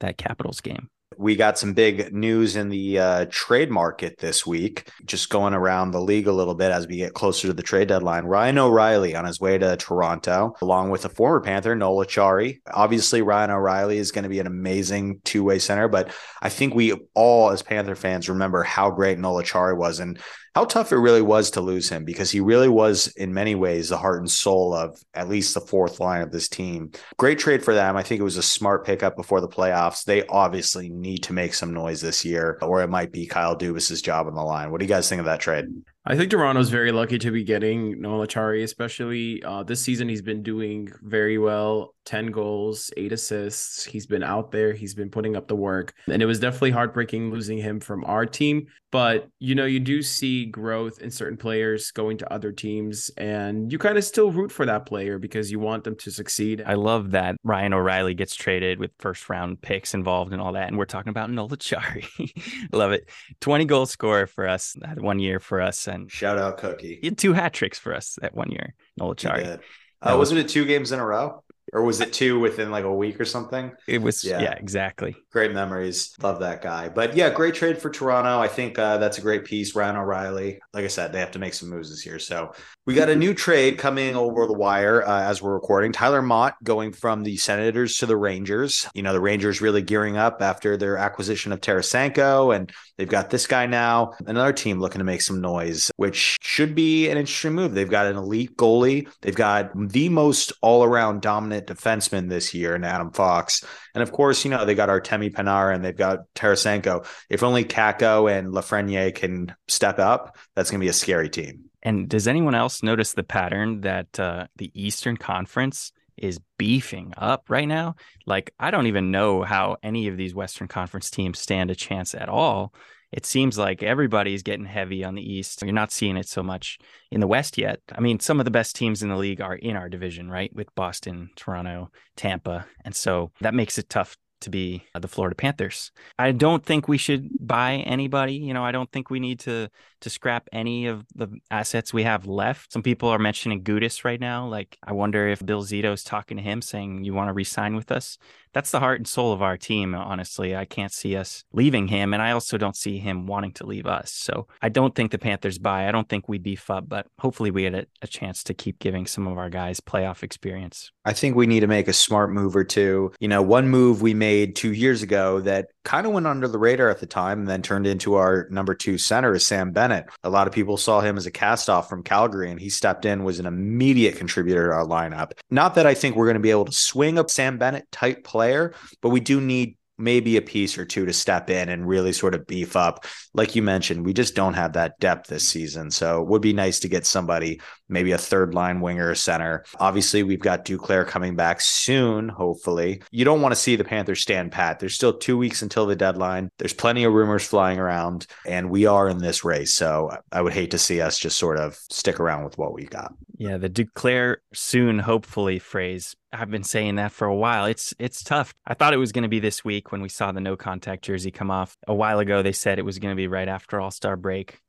that 0.00 0.18
Capitals 0.18 0.60
game. 0.60 0.88
We 1.18 1.36
got 1.36 1.58
some 1.58 1.72
big 1.72 2.12
news 2.12 2.56
in 2.56 2.68
the 2.68 2.98
uh, 2.98 3.26
trade 3.30 3.70
market 3.70 4.18
this 4.18 4.46
week, 4.46 4.88
just 5.04 5.30
going 5.30 5.54
around 5.54 5.90
the 5.90 6.00
league 6.00 6.26
a 6.26 6.32
little 6.32 6.54
bit 6.54 6.70
as 6.70 6.86
we 6.86 6.96
get 6.96 7.14
closer 7.14 7.48
to 7.48 7.52
the 7.52 7.62
trade 7.62 7.88
deadline. 7.88 8.24
Ryan 8.24 8.58
O'Reilly 8.58 9.14
on 9.14 9.24
his 9.24 9.40
way 9.40 9.58
to 9.58 9.76
Toronto, 9.76 10.54
along 10.60 10.90
with 10.90 11.04
a 11.04 11.08
former 11.08 11.40
Panther, 11.40 11.74
Noel 11.74 12.04
Acciari. 12.04 12.60
Obviously, 12.72 13.22
Ryan 13.22 13.50
O'Reilly 13.50 13.98
is 13.98 14.12
going 14.12 14.24
to 14.24 14.28
be 14.28 14.40
an 14.40 14.46
amazing 14.46 15.20
two 15.24 15.44
way 15.44 15.58
center, 15.58 15.88
but 15.88 16.12
I 16.40 16.48
think 16.48 16.74
we 16.74 16.94
all, 17.14 17.50
as 17.50 17.62
Panther 17.62 17.94
fans, 17.94 18.28
remember 18.28 18.62
how 18.62 18.90
great 18.90 19.18
Noel 19.18 19.42
Acciari 19.42 19.76
was. 19.76 20.00
And 20.00 20.18
how 20.54 20.66
tough 20.66 20.92
it 20.92 20.96
really 20.96 21.22
was 21.22 21.50
to 21.52 21.60
lose 21.60 21.88
him 21.88 22.04
because 22.04 22.30
he 22.30 22.40
really 22.40 22.68
was 22.68 23.08
in 23.08 23.32
many 23.32 23.54
ways 23.54 23.88
the 23.88 23.96
heart 23.96 24.20
and 24.20 24.30
soul 24.30 24.74
of 24.74 25.02
at 25.14 25.28
least 25.28 25.54
the 25.54 25.60
fourth 25.60 25.98
line 25.98 26.20
of 26.20 26.30
this 26.30 26.48
team. 26.48 26.90
Great 27.16 27.38
trade 27.38 27.64
for 27.64 27.74
them. 27.74 27.96
I 27.96 28.02
think 28.02 28.20
it 28.20 28.24
was 28.24 28.36
a 28.36 28.42
smart 28.42 28.84
pickup 28.84 29.16
before 29.16 29.40
the 29.40 29.48
playoffs. 29.48 30.04
They 30.04 30.26
obviously 30.26 30.90
need 30.90 31.22
to 31.24 31.32
make 31.32 31.54
some 31.54 31.72
noise 31.72 32.02
this 32.02 32.24
year, 32.24 32.58
or 32.60 32.82
it 32.82 32.88
might 32.88 33.12
be 33.12 33.26
Kyle 33.26 33.56
Dubas's 33.56 34.02
job 34.02 34.26
on 34.26 34.34
the 34.34 34.42
line. 34.42 34.70
What 34.70 34.80
do 34.80 34.84
you 34.84 34.90
guys 34.90 35.08
think 35.08 35.20
of 35.20 35.26
that 35.26 35.40
trade? 35.40 35.66
I 36.04 36.16
think 36.16 36.32
Toronto's 36.32 36.68
very 36.68 36.90
lucky 36.90 37.16
to 37.18 37.30
be 37.30 37.44
getting 37.44 38.00
Noel 38.00 38.26
Acciari, 38.26 38.64
especially 38.64 39.40
uh, 39.44 39.62
this 39.62 39.80
season. 39.80 40.08
He's 40.08 40.20
been 40.20 40.42
doing 40.42 40.90
very 41.00 41.38
well 41.38 41.94
10 42.06 42.26
goals, 42.32 42.90
eight 42.96 43.12
assists. 43.12 43.84
He's 43.84 44.06
been 44.06 44.24
out 44.24 44.50
there, 44.50 44.72
he's 44.72 44.94
been 44.94 45.10
putting 45.10 45.36
up 45.36 45.46
the 45.46 45.54
work. 45.54 45.94
And 46.08 46.20
it 46.20 46.26
was 46.26 46.40
definitely 46.40 46.72
heartbreaking 46.72 47.30
losing 47.30 47.58
him 47.58 47.78
from 47.78 48.04
our 48.04 48.26
team. 48.26 48.66
But, 48.90 49.30
you 49.38 49.54
know, 49.54 49.64
you 49.64 49.80
do 49.80 50.02
see 50.02 50.44
growth 50.44 51.00
in 51.00 51.10
certain 51.10 51.38
players 51.38 51.92
going 51.92 52.18
to 52.18 52.30
other 52.30 52.52
teams, 52.52 53.10
and 53.16 53.72
you 53.72 53.78
kind 53.78 53.96
of 53.96 54.04
still 54.04 54.30
root 54.30 54.52
for 54.52 54.66
that 54.66 54.84
player 54.84 55.18
because 55.18 55.50
you 55.50 55.58
want 55.58 55.84
them 55.84 55.96
to 55.96 56.10
succeed. 56.10 56.62
I 56.66 56.74
love 56.74 57.12
that 57.12 57.36
Ryan 57.42 57.72
O'Reilly 57.72 58.12
gets 58.12 58.34
traded 58.34 58.78
with 58.78 58.90
first 58.98 59.30
round 59.30 59.62
picks 59.62 59.94
involved 59.94 60.34
and 60.34 60.42
all 60.42 60.52
that. 60.52 60.68
And 60.68 60.76
we're 60.76 60.84
talking 60.84 61.08
about 61.08 61.30
Noel 61.30 61.48
Acciari. 61.48 62.32
love 62.72 62.92
it. 62.92 63.08
20 63.40 63.64
goal 63.64 63.86
scorer 63.86 64.26
for 64.26 64.46
us 64.46 64.76
that 64.80 65.00
one 65.00 65.18
year 65.20 65.40
for 65.40 65.62
us 65.62 65.88
and 65.92 66.10
shout 66.10 66.38
out 66.38 66.58
Cookie. 66.58 66.98
He 67.00 67.08
had 67.08 67.18
two 67.18 67.32
hat 67.32 67.52
tricks 67.52 67.78
for 67.78 67.94
us 67.94 68.18
that 68.20 68.34
one 68.34 68.50
year. 68.50 68.74
Noel 68.96 69.14
Acciari. 69.14 69.60
Uh, 70.00 70.16
wasn't 70.18 70.40
it 70.40 70.48
two 70.48 70.64
games 70.64 70.90
in 70.90 70.98
a 70.98 71.06
row? 71.06 71.42
or 71.72 71.82
was 71.82 72.00
it 72.00 72.12
two 72.12 72.38
within 72.38 72.70
like 72.70 72.84
a 72.84 72.92
week 72.92 73.18
or 73.20 73.24
something? 73.24 73.72
It 73.88 74.02
was, 74.02 74.22
yeah, 74.22 74.42
yeah 74.42 74.52
exactly. 74.52 75.16
Great 75.30 75.52
memories. 75.52 76.14
Love 76.20 76.40
that 76.40 76.60
guy. 76.60 76.88
But 76.90 77.16
yeah, 77.16 77.30
great 77.30 77.54
trade 77.54 77.78
for 77.78 77.88
Toronto. 77.88 78.38
I 78.38 78.48
think 78.48 78.78
uh, 78.78 78.98
that's 78.98 79.18
a 79.18 79.22
great 79.22 79.44
piece. 79.44 79.74
Ryan 79.74 79.96
O'Reilly. 79.96 80.60
Like 80.74 80.84
I 80.84 80.88
said, 80.88 81.12
they 81.12 81.20
have 81.20 81.30
to 81.32 81.38
make 81.38 81.54
some 81.54 81.70
moves 81.70 81.90
this 81.90 82.04
year. 82.04 82.18
So 82.18 82.52
we 82.84 82.94
got 82.94 83.08
a 83.08 83.14
new 83.14 83.32
trade 83.32 83.78
coming 83.78 84.16
over 84.16 84.44
the 84.46 84.52
wire 84.52 85.06
uh, 85.06 85.22
as 85.22 85.40
we're 85.40 85.54
recording. 85.54 85.92
Tyler 85.92 86.20
Motte 86.20 86.56
going 86.64 86.92
from 86.92 87.22
the 87.22 87.36
Senators 87.36 87.96
to 87.98 88.06
the 88.06 88.16
Rangers. 88.16 88.88
You 88.92 89.04
know, 89.04 89.12
the 89.12 89.20
Rangers 89.20 89.60
really 89.60 89.82
gearing 89.82 90.16
up 90.16 90.42
after 90.42 90.76
their 90.76 90.96
acquisition 90.96 91.52
of 91.52 91.60
Tarasenko, 91.60 92.54
and 92.54 92.72
they've 92.98 93.08
got 93.08 93.30
this 93.30 93.46
guy 93.46 93.66
now. 93.66 94.14
Another 94.26 94.52
team 94.52 94.80
looking 94.80 94.98
to 94.98 95.04
make 95.04 95.22
some 95.22 95.40
noise, 95.40 95.92
which 95.94 96.36
should 96.40 96.74
be 96.74 97.08
an 97.08 97.18
interesting 97.18 97.52
move. 97.52 97.72
They've 97.72 97.88
got 97.88 98.06
an 98.06 98.16
elite 98.16 98.56
goalie. 98.56 99.08
They've 99.20 99.32
got 99.32 99.70
the 99.76 100.08
most 100.08 100.52
all 100.60 100.82
around 100.82 101.22
dominant 101.22 101.68
defenseman 101.68 102.28
this 102.28 102.52
year 102.52 102.74
in 102.74 102.82
Adam 102.82 103.12
Fox. 103.12 103.64
And 103.94 104.02
of 104.02 104.10
course, 104.10 104.44
you 104.44 104.50
know, 104.50 104.64
they 104.64 104.74
got 104.74 104.88
Artemi 104.88 105.32
Panarin 105.32 105.76
and 105.76 105.84
they've 105.84 105.96
got 105.96 106.20
Tarasenko. 106.34 107.06
If 107.30 107.44
only 107.44 107.64
Kakko 107.64 108.28
and 108.28 108.48
Lafreniere 108.52 109.14
can 109.14 109.54
step 109.68 110.00
up, 110.00 110.36
that's 110.56 110.72
going 110.72 110.80
to 110.80 110.84
be 110.84 110.90
a 110.90 110.94
scary 110.94 111.30
team. 111.30 111.70
And 111.82 112.08
does 112.08 112.28
anyone 112.28 112.54
else 112.54 112.82
notice 112.82 113.12
the 113.12 113.24
pattern 113.24 113.80
that 113.82 114.18
uh, 114.18 114.46
the 114.56 114.70
Eastern 114.74 115.16
Conference 115.16 115.92
is 116.16 116.40
beefing 116.58 117.12
up 117.16 117.48
right 117.48 117.66
now? 117.66 117.96
Like, 118.26 118.54
I 118.58 118.70
don't 118.70 118.86
even 118.86 119.10
know 119.10 119.42
how 119.42 119.76
any 119.82 120.08
of 120.08 120.16
these 120.16 120.34
Western 120.34 120.68
Conference 120.68 121.10
teams 121.10 121.38
stand 121.38 121.70
a 121.70 121.74
chance 121.74 122.14
at 122.14 122.28
all 122.28 122.72
it 123.12 123.26
seems 123.26 123.58
like 123.58 123.82
everybody's 123.82 124.42
getting 124.42 124.64
heavy 124.64 125.04
on 125.04 125.14
the 125.14 125.22
East. 125.22 125.62
You're 125.62 125.72
not 125.72 125.92
seeing 125.92 126.16
it 126.16 126.26
so 126.26 126.42
much 126.42 126.78
in 127.10 127.20
the 127.20 127.26
West 127.26 127.58
yet. 127.58 127.80
I 127.94 128.00
mean, 128.00 128.18
some 128.18 128.40
of 128.40 128.44
the 128.44 128.50
best 128.50 128.74
teams 128.74 129.02
in 129.02 129.10
the 129.10 129.16
league 129.16 129.42
are 129.42 129.54
in 129.54 129.76
our 129.76 129.90
division, 129.90 130.30
right? 130.30 130.50
With 130.54 130.74
Boston, 130.74 131.28
Toronto, 131.36 131.90
Tampa. 132.16 132.66
And 132.84 132.96
so 132.96 133.30
that 133.42 133.54
makes 133.54 133.76
it 133.76 133.90
tough 133.90 134.16
to 134.42 134.50
be 134.50 134.84
uh, 134.94 134.98
the 134.98 135.08
Florida 135.08 135.34
Panthers. 135.34 135.90
I 136.18 136.32
don't 136.32 136.64
think 136.64 136.88
we 136.88 136.98
should 136.98 137.28
buy 137.40 137.76
anybody. 137.76 138.34
You 138.34 138.54
know, 138.54 138.64
I 138.64 138.72
don't 138.72 138.90
think 138.90 139.10
we 139.10 139.20
need 139.20 139.40
to 139.40 139.68
to 140.02 140.10
scrap 140.10 140.48
any 140.52 140.86
of 140.86 141.04
the 141.14 141.28
assets 141.50 141.94
we 141.94 142.02
have 142.02 142.26
left. 142.26 142.72
Some 142.72 142.82
people 142.82 143.08
are 143.08 143.18
mentioning 143.18 143.62
Gudas 143.62 144.04
right 144.04 144.20
now. 144.20 144.46
Like, 144.46 144.76
I 144.82 144.92
wonder 144.92 145.28
if 145.28 145.44
Bill 145.44 145.62
Zito 145.62 145.92
is 145.92 146.04
talking 146.04 146.36
to 146.36 146.42
him 146.42 146.60
saying, 146.60 147.04
You 147.04 147.14
want 147.14 147.28
to 147.28 147.32
resign 147.32 147.74
with 147.74 147.90
us? 147.90 148.18
That's 148.52 148.70
the 148.70 148.80
heart 148.80 148.98
and 148.98 149.08
soul 149.08 149.32
of 149.32 149.40
our 149.40 149.56
team, 149.56 149.94
honestly. 149.94 150.54
I 150.54 150.66
can't 150.66 150.92
see 150.92 151.16
us 151.16 151.44
leaving 151.52 151.88
him. 151.88 152.12
And 152.12 152.22
I 152.22 152.32
also 152.32 152.58
don't 152.58 152.76
see 152.76 152.98
him 152.98 153.26
wanting 153.26 153.52
to 153.52 153.66
leave 153.66 153.86
us. 153.86 154.12
So 154.12 154.46
I 154.60 154.68
don't 154.68 154.94
think 154.94 155.10
the 155.10 155.18
Panthers 155.18 155.58
buy. 155.58 155.88
I 155.88 155.92
don't 155.92 156.08
think 156.08 156.28
we 156.28 156.36
beef 156.36 156.68
up, 156.68 156.86
but 156.86 157.06
hopefully 157.18 157.50
we 157.50 157.62
get 157.62 157.74
a, 157.74 157.86
a 158.02 158.06
chance 158.06 158.44
to 158.44 158.54
keep 158.54 158.78
giving 158.78 159.06
some 159.06 159.26
of 159.26 159.38
our 159.38 159.48
guys 159.48 159.80
playoff 159.80 160.22
experience. 160.22 160.90
I 161.04 161.14
think 161.14 161.34
we 161.34 161.46
need 161.46 161.60
to 161.60 161.66
make 161.66 161.88
a 161.88 161.94
smart 161.94 162.30
move 162.30 162.54
or 162.54 162.64
two. 162.64 163.12
You 163.20 163.28
know, 163.28 163.40
one 163.40 163.68
move 163.68 164.02
we 164.02 164.12
made 164.12 164.31
two 164.46 164.72
years 164.72 165.02
ago 165.02 165.40
that 165.40 165.68
kind 165.84 166.06
of 166.06 166.12
went 166.12 166.26
under 166.26 166.48
the 166.48 166.58
radar 166.58 166.88
at 166.88 167.00
the 167.00 167.06
time 167.06 167.40
and 167.40 167.48
then 167.48 167.62
turned 167.62 167.86
into 167.86 168.14
our 168.14 168.46
number 168.50 168.74
two 168.74 168.98
center 168.98 169.34
is 169.34 169.46
Sam 169.46 169.72
Bennett. 169.72 170.06
A 170.22 170.30
lot 170.30 170.46
of 170.46 170.52
people 170.52 170.76
saw 170.76 171.00
him 171.00 171.16
as 171.16 171.26
a 171.26 171.30
cast 171.30 171.68
off 171.68 171.88
from 171.88 172.02
Calgary 172.02 172.50
and 172.50 172.60
he 172.60 172.70
stepped 172.70 173.04
in, 173.04 173.24
was 173.24 173.38
an 173.38 173.46
immediate 173.46 174.16
contributor 174.16 174.68
to 174.68 174.74
our 174.74 174.86
lineup. 174.86 175.32
Not 175.50 175.74
that 175.74 175.86
I 175.86 175.94
think 175.94 176.16
we're 176.16 176.26
going 176.26 176.34
to 176.34 176.40
be 176.40 176.50
able 176.50 176.66
to 176.66 176.72
swing 176.72 177.18
a 177.18 177.28
Sam 177.28 177.58
Bennett 177.58 177.90
type 177.90 178.24
player, 178.24 178.74
but 179.00 179.10
we 179.10 179.20
do 179.20 179.40
need 179.40 179.76
maybe 179.98 180.36
a 180.36 180.42
piece 180.42 180.78
or 180.78 180.84
two 180.84 181.06
to 181.06 181.12
step 181.12 181.50
in 181.50 181.68
and 181.68 181.86
really 181.86 182.12
sort 182.12 182.34
of 182.34 182.46
beef 182.46 182.76
up. 182.76 183.04
Like 183.34 183.54
you 183.54 183.62
mentioned, 183.62 184.04
we 184.04 184.12
just 184.12 184.34
don't 184.34 184.54
have 184.54 184.72
that 184.74 184.98
depth 184.98 185.28
this 185.28 185.48
season. 185.48 185.90
So 185.90 186.22
it 186.22 186.28
would 186.28 186.42
be 186.42 186.52
nice 186.52 186.80
to 186.80 186.88
get 186.88 187.06
somebody, 187.06 187.60
maybe 187.88 188.12
a 188.12 188.18
third 188.18 188.54
line 188.54 188.80
winger 188.80 189.10
or 189.10 189.14
center. 189.14 189.64
Obviously, 189.78 190.22
we've 190.22 190.40
got 190.40 190.64
Duclair 190.64 191.06
coming 191.06 191.36
back 191.36 191.60
soon, 191.60 192.28
hopefully. 192.28 193.02
You 193.10 193.24
don't 193.24 193.40
want 193.40 193.52
to 193.52 193.60
see 193.60 193.76
the 193.76 193.84
Panthers 193.84 194.20
stand 194.20 194.52
pat. 194.52 194.78
There's 194.78 194.94
still 194.94 195.16
two 195.16 195.38
weeks 195.38 195.62
until 195.62 195.86
the 195.86 195.96
deadline. 195.96 196.50
There's 196.58 196.74
plenty 196.74 197.04
of 197.04 197.12
rumors 197.12 197.46
flying 197.46 197.78
around, 197.78 198.26
and 198.46 198.70
we 198.70 198.86
are 198.86 199.08
in 199.08 199.18
this 199.18 199.44
race. 199.44 199.72
So 199.74 200.16
I 200.30 200.42
would 200.42 200.52
hate 200.52 200.72
to 200.72 200.78
see 200.78 201.00
us 201.00 201.18
just 201.18 201.38
sort 201.38 201.58
of 201.58 201.74
stick 201.90 202.20
around 202.20 202.44
with 202.44 202.58
what 202.58 202.74
we 202.74 202.84
got. 202.84 203.12
Yeah, 203.42 203.56
the 203.56 203.68
Duclair 203.68 204.36
soon, 204.54 205.00
hopefully 205.00 205.58
phrase. 205.58 206.14
I've 206.32 206.52
been 206.52 206.62
saying 206.62 206.94
that 206.94 207.10
for 207.10 207.26
a 207.26 207.34
while. 207.34 207.64
It's 207.64 207.92
it's 207.98 208.22
tough. 208.22 208.54
I 208.64 208.74
thought 208.74 208.94
it 208.94 208.98
was 208.98 209.10
going 209.10 209.24
to 209.24 209.28
be 209.28 209.40
this 209.40 209.64
week 209.64 209.90
when 209.90 210.00
we 210.00 210.08
saw 210.08 210.30
the 210.30 210.40
no 210.40 210.56
contact 210.56 211.02
jersey 211.02 211.32
come 211.32 211.50
off. 211.50 211.76
A 211.88 211.92
while 211.92 212.20
ago, 212.20 212.40
they 212.40 212.52
said 212.52 212.78
it 212.78 212.84
was 212.84 213.00
going 213.00 213.10
to 213.10 213.16
be 213.16 213.26
right 213.26 213.48
after 213.48 213.80
All 213.80 213.90
Star 213.90 214.16
break 214.16 214.60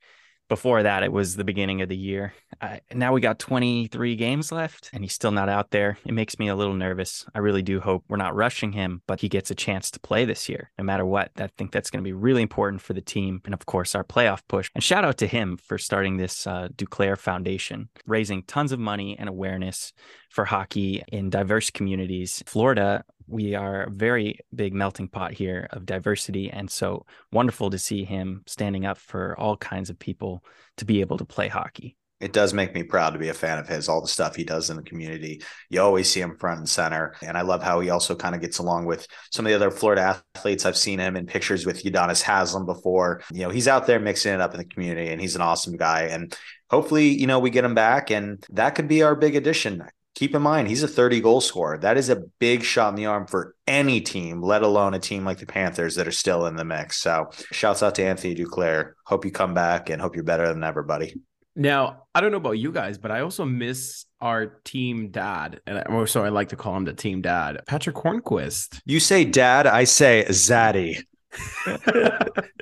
before 0.50 0.84
that, 0.84 1.04
it 1.04 1.12
was 1.12 1.36
the 1.36 1.44
beginning 1.44 1.82
of 1.82 1.90
the 1.90 1.98
year. 1.98 2.34
I, 2.62 2.82
now 2.94 3.14
we 3.14 3.22
got 3.22 3.40
23 3.40 4.16
games 4.16 4.52
left 4.52 4.90
and 4.94 5.04
he's 5.04 5.14
still 5.14 5.32
not 5.32 5.50
out 5.50 5.72
there. 5.72 5.98
It 6.06 6.14
makes 6.14 6.38
me 6.40 6.48
a 6.48 6.56
little 6.56 6.74
nervous. 6.74 7.26
I 7.34 7.40
really 7.40 7.62
do 7.62 7.80
hope 7.80 8.04
we're 8.08 8.18
not 8.18 8.36
rushing 8.36 8.72
him, 8.72 9.02
but 9.08 9.22
he 9.22 9.30
gets 9.30 9.52
a 9.52 9.56
chance 9.56 9.90
to 9.92 10.00
play 10.00 10.26
this 10.26 10.48
year, 10.50 10.72
no 10.78 10.84
matter 10.84 11.06
what. 11.06 11.32
I 11.38 11.48
think 11.58 11.72
that's 11.72 11.90
going 11.90 12.04
to 12.04 12.08
be 12.08 12.14
really 12.14 12.42
important 12.42 12.82
for 12.82 12.94
the 12.94 13.02
team 13.02 13.42
and, 13.46 13.54
of 13.54 13.66
course, 13.66 13.96
our 13.96 14.04
playoff 14.04 14.42
push. 14.48 14.70
And 14.76 14.84
shout 14.84 15.06
out 15.06 15.18
to 15.18 15.28
him 15.28 15.58
for 15.58 15.78
starting 15.78 16.18
this 16.18 16.46
uh, 16.46 16.70
Duclair 16.76 17.18
Foundation, 17.18 17.90
raising 18.06 18.44
tons 18.44 18.72
of 18.72 18.80
money 18.80 19.18
and 19.18 19.30
awareness 19.30 19.94
for 20.30 20.46
hockey 20.46 21.04
in 21.08 21.30
diverse 21.30 21.70
communities. 21.70 22.44
Florida 22.46 23.04
we 23.28 23.56
are 23.56 23.84
a 23.84 23.90
very 23.90 24.40
big 24.54 24.74
melting 24.74 25.08
pot 25.08 25.32
here 25.32 25.68
of 25.72 25.86
diversity. 25.86 26.50
And 26.50 26.70
so 26.70 27.06
wonderful 27.32 27.70
to 27.70 27.80
see 27.80 28.04
him 28.04 28.44
standing 28.48 28.86
up 28.86 28.98
for 28.98 29.38
all 29.40 29.58
kinds 29.58 29.90
of 29.90 30.00
people 30.00 30.44
to 30.78 30.86
be 30.86 31.02
able 31.02 31.18
to 31.18 31.26
play 31.26 31.48
hockey. 31.48 31.96
It 32.20 32.32
does 32.32 32.54
make 32.54 32.74
me 32.74 32.84
proud 32.84 33.10
to 33.12 33.20
be 33.20 33.28
a 33.28 33.34
fan 33.34 33.58
of 33.58 33.68
his, 33.68 33.90
all 33.90 34.00
the 34.00 34.08
stuff 34.08 34.34
he 34.34 34.46
does 34.46 34.70
in 34.70 34.78
the 34.78 34.84
community. 34.84 35.42
You 35.70 35.82
always 35.82 36.10
see 36.10 36.22
him 36.22 36.38
front 36.38 36.60
and 36.60 36.70
center. 36.70 37.16
And 37.22 37.38
I 37.38 37.42
love 37.42 37.62
how 37.62 37.82
he 37.82 37.90
also 37.90 38.16
kind 38.16 38.34
of 38.34 38.40
gets 38.40 38.60
along 38.60 38.86
with 38.86 39.06
some 39.34 39.46
of 39.46 39.50
the 39.50 39.56
other 39.56 39.72
Florida 39.72 40.22
athletes. 40.36 40.66
I've 40.66 40.78
seen 40.78 41.00
him 41.00 41.18
in 41.18 41.26
pictures 41.26 41.66
with 41.66 41.84
Udonis 41.84 42.22
Haslem 42.22 42.66
before. 42.66 43.22
You 43.34 43.42
know, 43.42 43.50
he's 43.50 43.68
out 43.68 43.88
there 43.88 44.00
mixing 44.00 44.34
it 44.34 44.40
up 44.40 44.54
in 44.54 44.58
the 44.58 44.66
community 44.66 45.10
and 45.10 45.20
he's 45.20 45.36
an 45.36 45.42
awesome 45.42 45.76
guy. 45.76 46.04
And 46.04 46.34
hopefully, 46.70 47.10
you 47.10 47.28
know, 47.28 47.40
we 47.40 47.50
get 47.50 47.66
him 47.66 47.76
back 47.76 48.10
and 48.10 48.42
that 48.52 48.76
could 48.76 48.88
be 48.88 49.04
our 49.04 49.16
big 49.16 49.36
addition 49.36 49.84
keep 50.16 50.36
in 50.36 50.42
mind 50.42 50.68
he's 50.68 50.84
a 50.84 50.88
30 50.88 51.22
goal 51.22 51.42
scorer. 51.42 51.78
That 51.78 51.98
is 51.98 52.10
a 52.10 52.24
big 52.40 52.64
shot 52.64 52.90
in 52.90 52.96
the 52.96 53.06
arm 53.06 53.28
for 53.28 53.56
any 53.68 54.02
team, 54.02 54.42
let 54.42 54.64
alone 54.64 54.94
a 54.94 55.00
team 55.00 55.26
like 55.26 55.40
the 55.40 55.46
Panthers 55.46 55.96
that 55.96 56.08
are 56.08 56.12
still 56.12 56.46
in 56.46 56.56
the 56.56 56.66
mix. 56.66 56.98
So 56.98 57.30
shouts 57.52 57.84
out 57.84 57.96
to 57.96 58.04
Anthony 58.04 58.36
Duclair. 58.36 58.94
Hope 59.06 59.26
you 59.26 59.32
come 59.32 59.54
back 59.54 59.90
and 59.90 60.02
hope 60.02 60.16
you're 60.16 60.24
better 60.24 60.48
than 60.48 60.64
ever, 60.64 60.84
buddy. 60.84 61.20
Now, 61.56 62.04
I 62.16 62.22
don't 62.22 62.32
know 62.32 62.38
about 62.38 62.54
you 62.54 62.72
guys, 62.72 62.98
but 62.98 63.12
I 63.12 63.22
also 63.22 63.46
miss 63.46 64.06
our 64.20 64.48
team 64.64 65.10
dad. 65.10 65.62
And 65.68 65.78
I, 65.78 66.06
so 66.06 66.24
I 66.24 66.30
like 66.30 66.50
to 66.50 66.56
call 66.56 66.76
him 66.76 66.86
the 66.86 66.94
team 66.94 67.22
dad, 67.22 67.62
Patric 67.68 67.96
Hornqvist. 67.96 68.82
You 68.86 69.00
say 69.00 69.24
dad, 69.24 69.68
I 69.68 69.84
say 69.84 70.26
zaddy. 70.30 71.04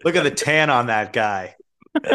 Look 0.03 0.15
at 0.15 0.24
the 0.24 0.31
tan 0.36 0.70
on 0.70 0.88
that 0.88 1.13
guy. 1.13 1.55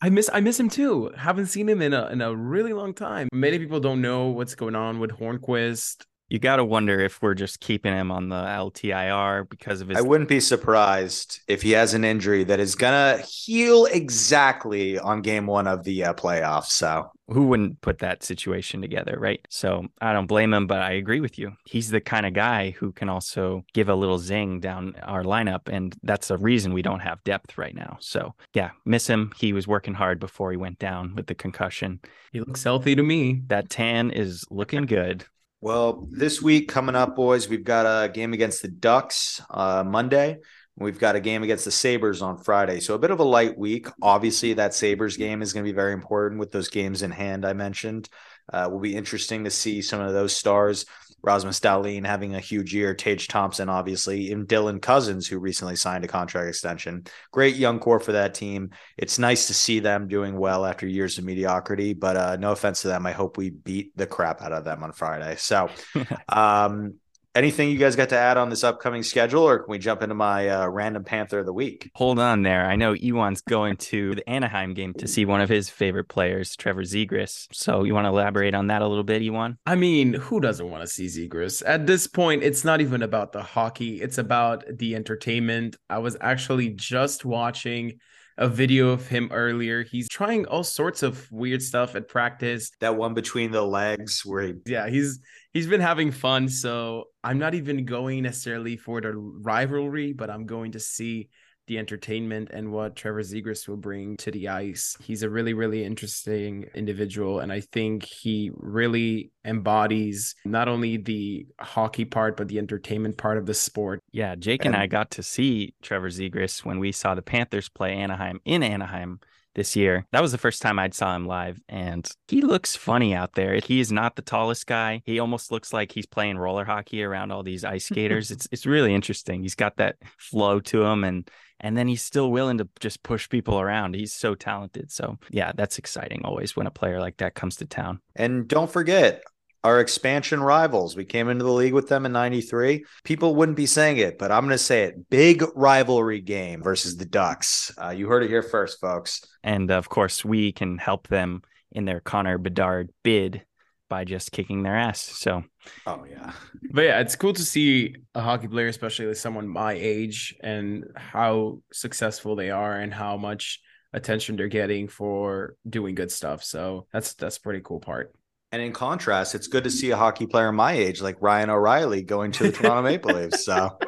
I 0.00 0.10
miss 0.10 0.30
I 0.32 0.40
miss 0.40 0.60
him 0.60 0.68
too. 0.68 1.10
Haven't 1.16 1.46
seen 1.46 1.68
him 1.68 1.82
in 1.82 1.92
a 1.92 2.06
in 2.06 2.20
a 2.20 2.34
really 2.34 2.72
long 2.72 2.94
time. 2.94 3.28
Many 3.32 3.58
people 3.58 3.80
don't 3.80 4.00
know 4.00 4.28
what's 4.28 4.54
going 4.54 4.76
on 4.76 5.00
with 5.00 5.10
Hornqvist. 5.10 6.04
You 6.28 6.38
got 6.38 6.56
to 6.56 6.64
wonder 6.64 7.00
if 7.00 7.22
we're 7.22 7.34
just 7.34 7.60
keeping 7.60 7.92
him 7.92 8.10
on 8.10 8.28
the 8.28 8.36
LTIR 8.36 9.48
because 9.48 9.80
of 9.80 9.88
his. 9.88 9.96
I 9.96 10.02
wouldn't 10.02 10.28
be 10.28 10.40
surprised 10.40 11.40
if 11.48 11.62
he 11.62 11.70
has 11.72 11.94
an 11.94 12.04
injury 12.04 12.44
that 12.44 12.60
is 12.60 12.74
gonna 12.74 13.18
heal 13.18 13.86
exactly 13.86 14.98
on 14.98 15.22
game 15.22 15.46
one 15.46 15.66
of 15.66 15.84
the 15.84 16.04
uh, 16.04 16.12
playoffs. 16.12 16.66
So 16.66 17.10
who 17.28 17.46
wouldn't 17.46 17.80
put 17.80 17.98
that 17.98 18.22
situation 18.22 18.82
together, 18.82 19.16
right? 19.18 19.40
So 19.48 19.86
I 20.00 20.12
don't 20.12 20.26
blame 20.26 20.52
him, 20.52 20.66
but 20.66 20.80
I 20.80 20.92
agree 20.92 21.20
with 21.20 21.38
you. 21.38 21.52
He's 21.64 21.90
the 21.90 22.00
kind 22.00 22.26
of 22.26 22.34
guy 22.34 22.70
who 22.70 22.92
can 22.92 23.08
also 23.08 23.64
give 23.72 23.88
a 23.88 23.94
little 23.94 24.18
zing 24.18 24.60
down 24.60 24.96
our 25.02 25.22
lineup, 25.22 25.68
and 25.68 25.96
that's 26.02 26.28
the 26.28 26.38
reason 26.38 26.74
we 26.74 26.82
don't 26.82 27.00
have 27.00 27.24
depth 27.24 27.56
right 27.56 27.74
now. 27.74 27.96
So 28.00 28.34
yeah, 28.52 28.70
miss 28.84 29.06
him. 29.06 29.32
He 29.36 29.54
was 29.54 29.66
working 29.66 29.94
hard 29.94 30.20
before 30.20 30.50
he 30.50 30.58
went 30.58 30.78
down 30.78 31.14
with 31.14 31.26
the 31.26 31.34
concussion. 31.34 32.00
He 32.32 32.40
looks 32.40 32.64
healthy 32.64 32.94
to 32.94 33.02
me. 33.02 33.42
That 33.46 33.70
tan 33.70 34.10
is 34.10 34.44
looking 34.50 34.84
good. 34.84 35.24
Well, 35.60 36.06
this 36.12 36.40
week 36.40 36.68
coming 36.68 36.94
up, 36.94 37.16
boys, 37.16 37.48
we've 37.48 37.64
got 37.64 37.84
a 37.84 38.08
game 38.08 38.32
against 38.32 38.62
the 38.62 38.68
Ducks 38.68 39.42
uh, 39.50 39.82
Monday. 39.84 40.38
We've 40.76 41.00
got 41.00 41.16
a 41.16 41.20
game 41.20 41.42
against 41.42 41.64
the 41.64 41.72
Sabres 41.72 42.22
on 42.22 42.38
Friday. 42.38 42.78
So 42.78 42.94
a 42.94 42.98
bit 42.98 43.10
of 43.10 43.18
a 43.18 43.24
light 43.24 43.58
week. 43.58 43.88
Obviously, 44.00 44.52
that 44.52 44.72
Sabres 44.72 45.16
game 45.16 45.42
is 45.42 45.52
going 45.52 45.64
to 45.64 45.68
be 45.68 45.74
very 45.74 45.92
important 45.92 46.38
with 46.38 46.52
those 46.52 46.68
games 46.68 47.02
in 47.02 47.10
hand 47.10 47.44
I 47.44 47.54
mentioned. 47.54 48.08
Uh, 48.52 48.68
will 48.70 48.78
be 48.78 48.94
interesting 48.94 49.44
to 49.44 49.50
see 49.50 49.82
some 49.82 50.00
of 50.00 50.12
those 50.12 50.36
stars. 50.36 50.86
Rasmus 51.22 51.60
Dahlin 51.60 52.06
having 52.06 52.34
a 52.34 52.40
huge 52.40 52.74
year, 52.74 52.94
Tage 52.94 53.28
Thompson, 53.28 53.68
obviously, 53.68 54.32
and 54.32 54.46
Dylan 54.46 54.80
Cozens, 54.80 55.26
who 55.26 55.38
recently 55.38 55.76
signed 55.76 56.04
a 56.04 56.08
contract 56.08 56.48
extension. 56.48 57.04
Great 57.32 57.56
young 57.56 57.80
core 57.80 58.00
for 58.00 58.12
that 58.12 58.34
team. 58.34 58.70
It's 58.96 59.18
nice 59.18 59.46
to 59.48 59.54
see 59.54 59.80
them 59.80 60.08
doing 60.08 60.38
well 60.38 60.64
after 60.64 60.86
years 60.86 61.18
of 61.18 61.24
mediocrity, 61.24 61.94
but 61.94 62.16
uh, 62.16 62.36
no 62.36 62.52
offense 62.52 62.82
to 62.82 62.88
them. 62.88 63.06
I 63.06 63.12
hope 63.12 63.36
we 63.36 63.50
beat 63.50 63.96
the 63.96 64.06
crap 64.06 64.42
out 64.42 64.52
of 64.52 64.64
them 64.64 64.82
on 64.82 64.92
Friday. 64.92 65.36
So, 65.36 65.68
um, 66.28 66.94
anything 67.38 67.70
you 67.70 67.78
guys 67.78 67.94
got 67.94 68.08
to 68.08 68.18
add 68.18 68.36
on 68.36 68.50
this 68.50 68.64
upcoming 68.64 69.04
schedule, 69.04 69.44
or 69.44 69.60
can 69.60 69.70
we 69.70 69.78
jump 69.78 70.02
into 70.02 70.14
my 70.14 70.48
uh, 70.48 70.66
random 70.66 71.04
Panther 71.04 71.38
of 71.38 71.46
the 71.46 71.52
week? 71.52 71.90
Hold 71.94 72.18
on 72.18 72.42
there. 72.42 72.66
I 72.66 72.74
know 72.74 72.94
Ioan's 72.94 73.40
going 73.42 73.76
to 73.76 74.16
the 74.16 74.28
Anaheim 74.28 74.74
game 74.74 74.92
to 74.94 75.06
see 75.06 75.24
one 75.24 75.40
of 75.40 75.48
his 75.48 75.70
favorite 75.70 76.08
players, 76.08 76.56
Trevor 76.56 76.82
Zegras. 76.82 77.46
So 77.52 77.84
you 77.84 77.94
want 77.94 78.06
to 78.06 78.08
elaborate 78.08 78.54
on 78.54 78.66
that 78.66 78.82
a 78.82 78.88
little 78.88 79.04
bit, 79.04 79.22
Ioan? 79.22 79.56
I 79.64 79.76
mean, 79.76 80.14
who 80.14 80.40
doesn't 80.40 80.68
want 80.68 80.82
to 80.82 80.88
see 80.88 81.06
Zegras? 81.06 81.62
At 81.64 81.86
this 81.86 82.08
point, 82.08 82.42
it's 82.42 82.64
not 82.64 82.80
even 82.80 83.02
about 83.02 83.32
the 83.32 83.42
hockey; 83.42 84.02
it's 84.02 84.18
about 84.18 84.64
the 84.68 84.96
entertainment. 84.96 85.76
I 85.88 85.98
was 85.98 86.16
actually 86.20 86.70
just 86.70 87.24
watching 87.24 88.00
a 88.38 88.48
video 88.48 88.90
of 88.90 89.08
him 89.08 89.28
earlier. 89.32 89.82
He's 89.82 90.08
trying 90.08 90.46
all 90.46 90.64
sorts 90.64 91.02
of 91.02 91.30
weird 91.30 91.60
stuff 91.60 91.96
at 91.96 92.08
practice. 92.08 92.70
That 92.80 92.96
one 92.96 93.12
between 93.12 93.50
the 93.50 93.62
legs 93.62 94.22
where 94.24 94.42
he 94.42 94.54
Yeah, 94.64 94.88
he's 94.88 95.20
he's 95.52 95.66
been 95.66 95.80
having 95.80 96.12
fun. 96.12 96.48
So 96.48 97.04
I'm 97.28 97.38
not 97.38 97.54
even 97.54 97.84
going 97.84 98.22
necessarily 98.22 98.78
for 98.78 99.02
the 99.02 99.12
rivalry, 99.12 100.14
but 100.14 100.30
I'm 100.30 100.46
going 100.46 100.72
to 100.72 100.80
see 100.80 101.28
the 101.66 101.76
entertainment 101.76 102.48
and 102.54 102.72
what 102.72 102.96
Trevor 102.96 103.20
Zegras 103.20 103.68
will 103.68 103.76
bring 103.76 104.16
to 104.16 104.30
the 104.30 104.48
ice. 104.48 104.96
He's 105.02 105.22
a 105.22 105.28
really, 105.28 105.52
really 105.52 105.84
interesting 105.84 106.64
individual. 106.74 107.40
And 107.40 107.52
I 107.52 107.60
think 107.60 108.06
he 108.06 108.50
really 108.54 109.30
embodies 109.44 110.36
not 110.46 110.68
only 110.68 110.96
the 110.96 111.46
hockey 111.60 112.06
part, 112.06 112.38
but 112.38 112.48
the 112.48 112.56
entertainment 112.56 113.18
part 113.18 113.36
of 113.36 113.44
the 113.44 113.52
sport. 113.52 114.02
Yeah, 114.10 114.34
Jake 114.34 114.64
and, 114.64 114.74
and 114.74 114.82
I 114.82 114.86
got 114.86 115.10
to 115.10 115.22
see 115.22 115.74
Trevor 115.82 116.08
Zegras 116.08 116.64
when 116.64 116.78
we 116.78 116.92
saw 116.92 117.14
the 117.14 117.20
Panthers 117.20 117.68
play 117.68 117.92
Anaheim 117.92 118.40
in 118.46 118.62
Anaheim 118.62 119.20
this 119.58 119.74
year. 119.74 120.06
That 120.12 120.22
was 120.22 120.30
the 120.30 120.38
first 120.38 120.62
time 120.62 120.78
I'd 120.78 120.94
saw 120.94 121.16
him 121.16 121.26
live, 121.26 121.60
and 121.68 122.08
he 122.28 122.42
looks 122.42 122.76
funny 122.76 123.12
out 123.12 123.34
there. 123.34 123.56
He 123.56 123.80
is 123.80 123.90
not 123.90 124.14
the 124.14 124.22
tallest 124.22 124.68
guy. 124.68 125.02
He 125.04 125.18
almost 125.18 125.50
looks 125.50 125.72
like 125.72 125.90
he's 125.90 126.06
playing 126.06 126.38
roller 126.38 126.64
hockey 126.64 127.02
around 127.02 127.32
all 127.32 127.42
these 127.42 127.64
ice 127.64 127.86
skaters. 127.86 128.30
it's 128.34 128.46
it's 128.52 128.66
really 128.66 128.94
interesting. 128.94 129.42
He's 129.42 129.56
got 129.56 129.76
that 129.78 129.96
flow 130.16 130.60
to 130.60 130.84
him, 130.84 131.02
and 131.02 131.28
and 131.58 131.76
then 131.76 131.88
he's 131.88 132.02
still 132.02 132.30
willing 132.30 132.58
to 132.58 132.68
just 132.78 133.02
push 133.02 133.28
people 133.28 133.58
around. 133.58 133.96
He's 133.96 134.12
so 134.12 134.36
talented. 134.36 134.92
So 134.92 135.18
yeah, 135.30 135.50
that's 135.52 135.78
exciting 135.78 136.22
always 136.24 136.54
when 136.54 136.68
a 136.68 136.70
player 136.70 137.00
like 137.00 137.16
that 137.16 137.34
comes 137.34 137.56
to 137.56 137.66
town. 137.66 138.00
And 138.14 138.46
don't 138.46 138.70
forget, 138.70 139.24
our 139.64 139.80
expansion 139.80 140.42
rivals. 140.42 140.96
We 140.96 141.04
came 141.04 141.28
into 141.28 141.44
the 141.44 141.52
league 141.52 141.72
with 141.72 141.88
them 141.88 142.06
in 142.06 142.12
93. 142.12 142.84
People 143.04 143.34
wouldn't 143.34 143.56
be 143.56 143.66
saying 143.66 143.98
it, 143.98 144.18
but 144.18 144.30
I'm 144.30 144.44
going 144.44 144.50
to 144.50 144.58
say 144.58 144.84
it. 144.84 145.10
Big 145.10 145.44
rivalry 145.54 146.20
game 146.20 146.62
versus 146.62 146.96
the 146.96 147.04
Ducks. 147.04 147.72
Uh, 147.80 147.90
you 147.90 148.08
heard 148.08 148.22
it 148.22 148.30
here 148.30 148.42
first, 148.42 148.80
folks. 148.80 149.24
And 149.42 149.70
of 149.70 149.88
course, 149.88 150.24
we 150.24 150.52
can 150.52 150.78
help 150.78 151.08
them 151.08 151.42
in 151.72 151.84
their 151.84 152.00
Connor 152.00 152.38
Bedard 152.38 152.90
bid 153.02 153.44
by 153.88 154.04
just 154.04 154.32
kicking 154.32 154.62
their 154.62 154.76
ass. 154.76 155.00
So, 155.00 155.44
oh 155.86 156.04
yeah, 156.08 156.32
but 156.70 156.82
yeah, 156.82 157.00
it's 157.00 157.16
cool 157.16 157.32
to 157.32 157.42
see 157.42 157.96
a 158.14 158.20
hockey 158.20 158.48
player, 158.48 158.68
especially 158.68 159.06
like 159.06 159.16
someone 159.16 159.48
my 159.48 159.72
age, 159.72 160.36
and 160.42 160.84
how 160.94 161.60
successful 161.72 162.36
they 162.36 162.50
are, 162.50 162.78
and 162.78 162.92
how 162.92 163.16
much 163.16 163.60
attention 163.92 164.36
they're 164.36 164.48
getting 164.48 164.88
for 164.88 165.56
doing 165.68 165.94
good 165.94 166.10
stuff. 166.10 166.44
So 166.44 166.86
that's 166.92 167.14
that's 167.14 167.38
pretty 167.38 167.60
cool 167.64 167.80
part. 167.80 168.14
And 168.50 168.62
in 168.62 168.72
contrast, 168.72 169.34
it's 169.34 169.46
good 169.46 169.64
to 169.64 169.70
see 169.70 169.90
a 169.90 169.96
hockey 169.96 170.26
player 170.26 170.50
my 170.52 170.72
age, 170.72 171.02
like 171.02 171.16
Ryan 171.20 171.50
O'Reilly, 171.50 172.02
going 172.02 172.32
to 172.32 172.44
the 172.44 172.52
Toronto 172.52 172.80
Maple 172.80 173.12
Leafs. 173.12 173.44
So, 173.44 173.78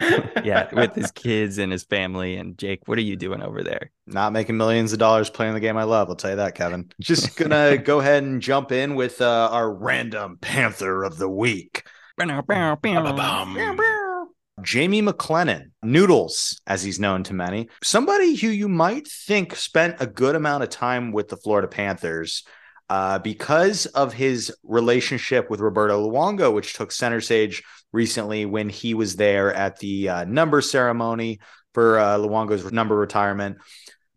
yeah, 0.42 0.68
with 0.72 0.96
his 0.96 1.12
kids 1.12 1.58
and 1.58 1.70
his 1.70 1.84
family. 1.84 2.36
And 2.36 2.58
Jake, 2.58 2.80
what 2.86 2.98
are 2.98 3.02
you 3.02 3.14
doing 3.14 3.42
over 3.42 3.62
there? 3.62 3.92
Not 4.08 4.32
making 4.32 4.56
millions 4.56 4.92
of 4.92 4.98
dollars 4.98 5.30
playing 5.30 5.54
the 5.54 5.60
game 5.60 5.76
I 5.76 5.84
love. 5.84 6.08
I'll 6.08 6.16
tell 6.16 6.30
you 6.30 6.36
that, 6.36 6.56
Kevin. 6.56 6.90
Just 7.00 7.36
gonna 7.36 7.78
go 7.84 8.00
ahead 8.00 8.24
and 8.24 8.42
jump 8.42 8.72
in 8.72 8.96
with 8.96 9.20
uh, 9.20 9.48
our 9.52 9.72
random 9.72 10.38
Panther 10.40 11.04
of 11.04 11.18
the 11.18 11.28
week. 11.28 11.84
Jamie 14.60 15.00
McLennan, 15.00 15.70
Noodles, 15.82 16.60
as 16.66 16.82
he's 16.82 17.00
known 17.00 17.22
to 17.24 17.34
many, 17.34 17.68
somebody 17.82 18.34
who 18.34 18.48
you 18.48 18.68
might 18.68 19.08
think 19.08 19.56
spent 19.56 19.96
a 20.00 20.06
good 20.06 20.34
amount 20.34 20.62
of 20.62 20.70
time 20.70 21.12
with 21.12 21.28
the 21.28 21.36
Florida 21.36 21.68
Panthers. 21.68 22.44
Uh, 22.92 23.18
because 23.18 23.86
of 23.86 24.12
his 24.12 24.54
relationship 24.62 25.48
with 25.48 25.60
Roberto 25.60 26.06
Luongo, 26.06 26.52
which 26.52 26.74
took 26.74 26.92
center 26.92 27.22
stage 27.22 27.62
recently 27.90 28.44
when 28.44 28.68
he 28.68 28.92
was 28.92 29.16
there 29.16 29.50
at 29.54 29.78
the 29.78 30.10
uh, 30.10 30.24
number 30.26 30.60
ceremony 30.60 31.40
for 31.72 31.98
uh, 31.98 32.18
Luongo's 32.18 32.70
number 32.70 32.94
retirement. 32.94 33.56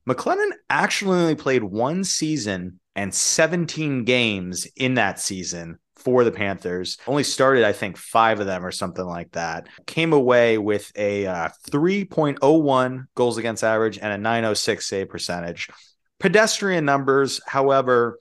McLennan 0.05 0.49
actually 0.69 1.17
only 1.17 1.35
played 1.35 1.63
one 1.63 2.03
season 2.03 2.81
and 2.97 3.13
17 3.13 4.03
games 4.03 4.67
in 4.75 4.95
that 4.95 5.21
season 5.21 5.79
for 5.95 6.25
the 6.25 6.31
Panthers. 6.33 6.97
Only 7.07 7.23
started, 7.23 7.63
I 7.63 7.71
think, 7.71 7.95
five 7.95 8.41
of 8.41 8.45
them 8.45 8.65
or 8.65 8.71
something 8.71 9.05
like 9.05 9.31
that. 9.31 9.69
Came 9.85 10.11
away 10.11 10.57
with 10.57 10.91
a 10.97 11.25
uh, 11.25 11.49
3.01 11.69 13.05
goals 13.15 13.37
against 13.37 13.63
average 13.63 13.99
and 13.99 14.11
a 14.11 14.17
906 14.17 14.85
save 14.85 15.07
percentage. 15.07 15.69
Pedestrian 16.19 16.83
numbers, 16.83 17.39
however, 17.45 18.19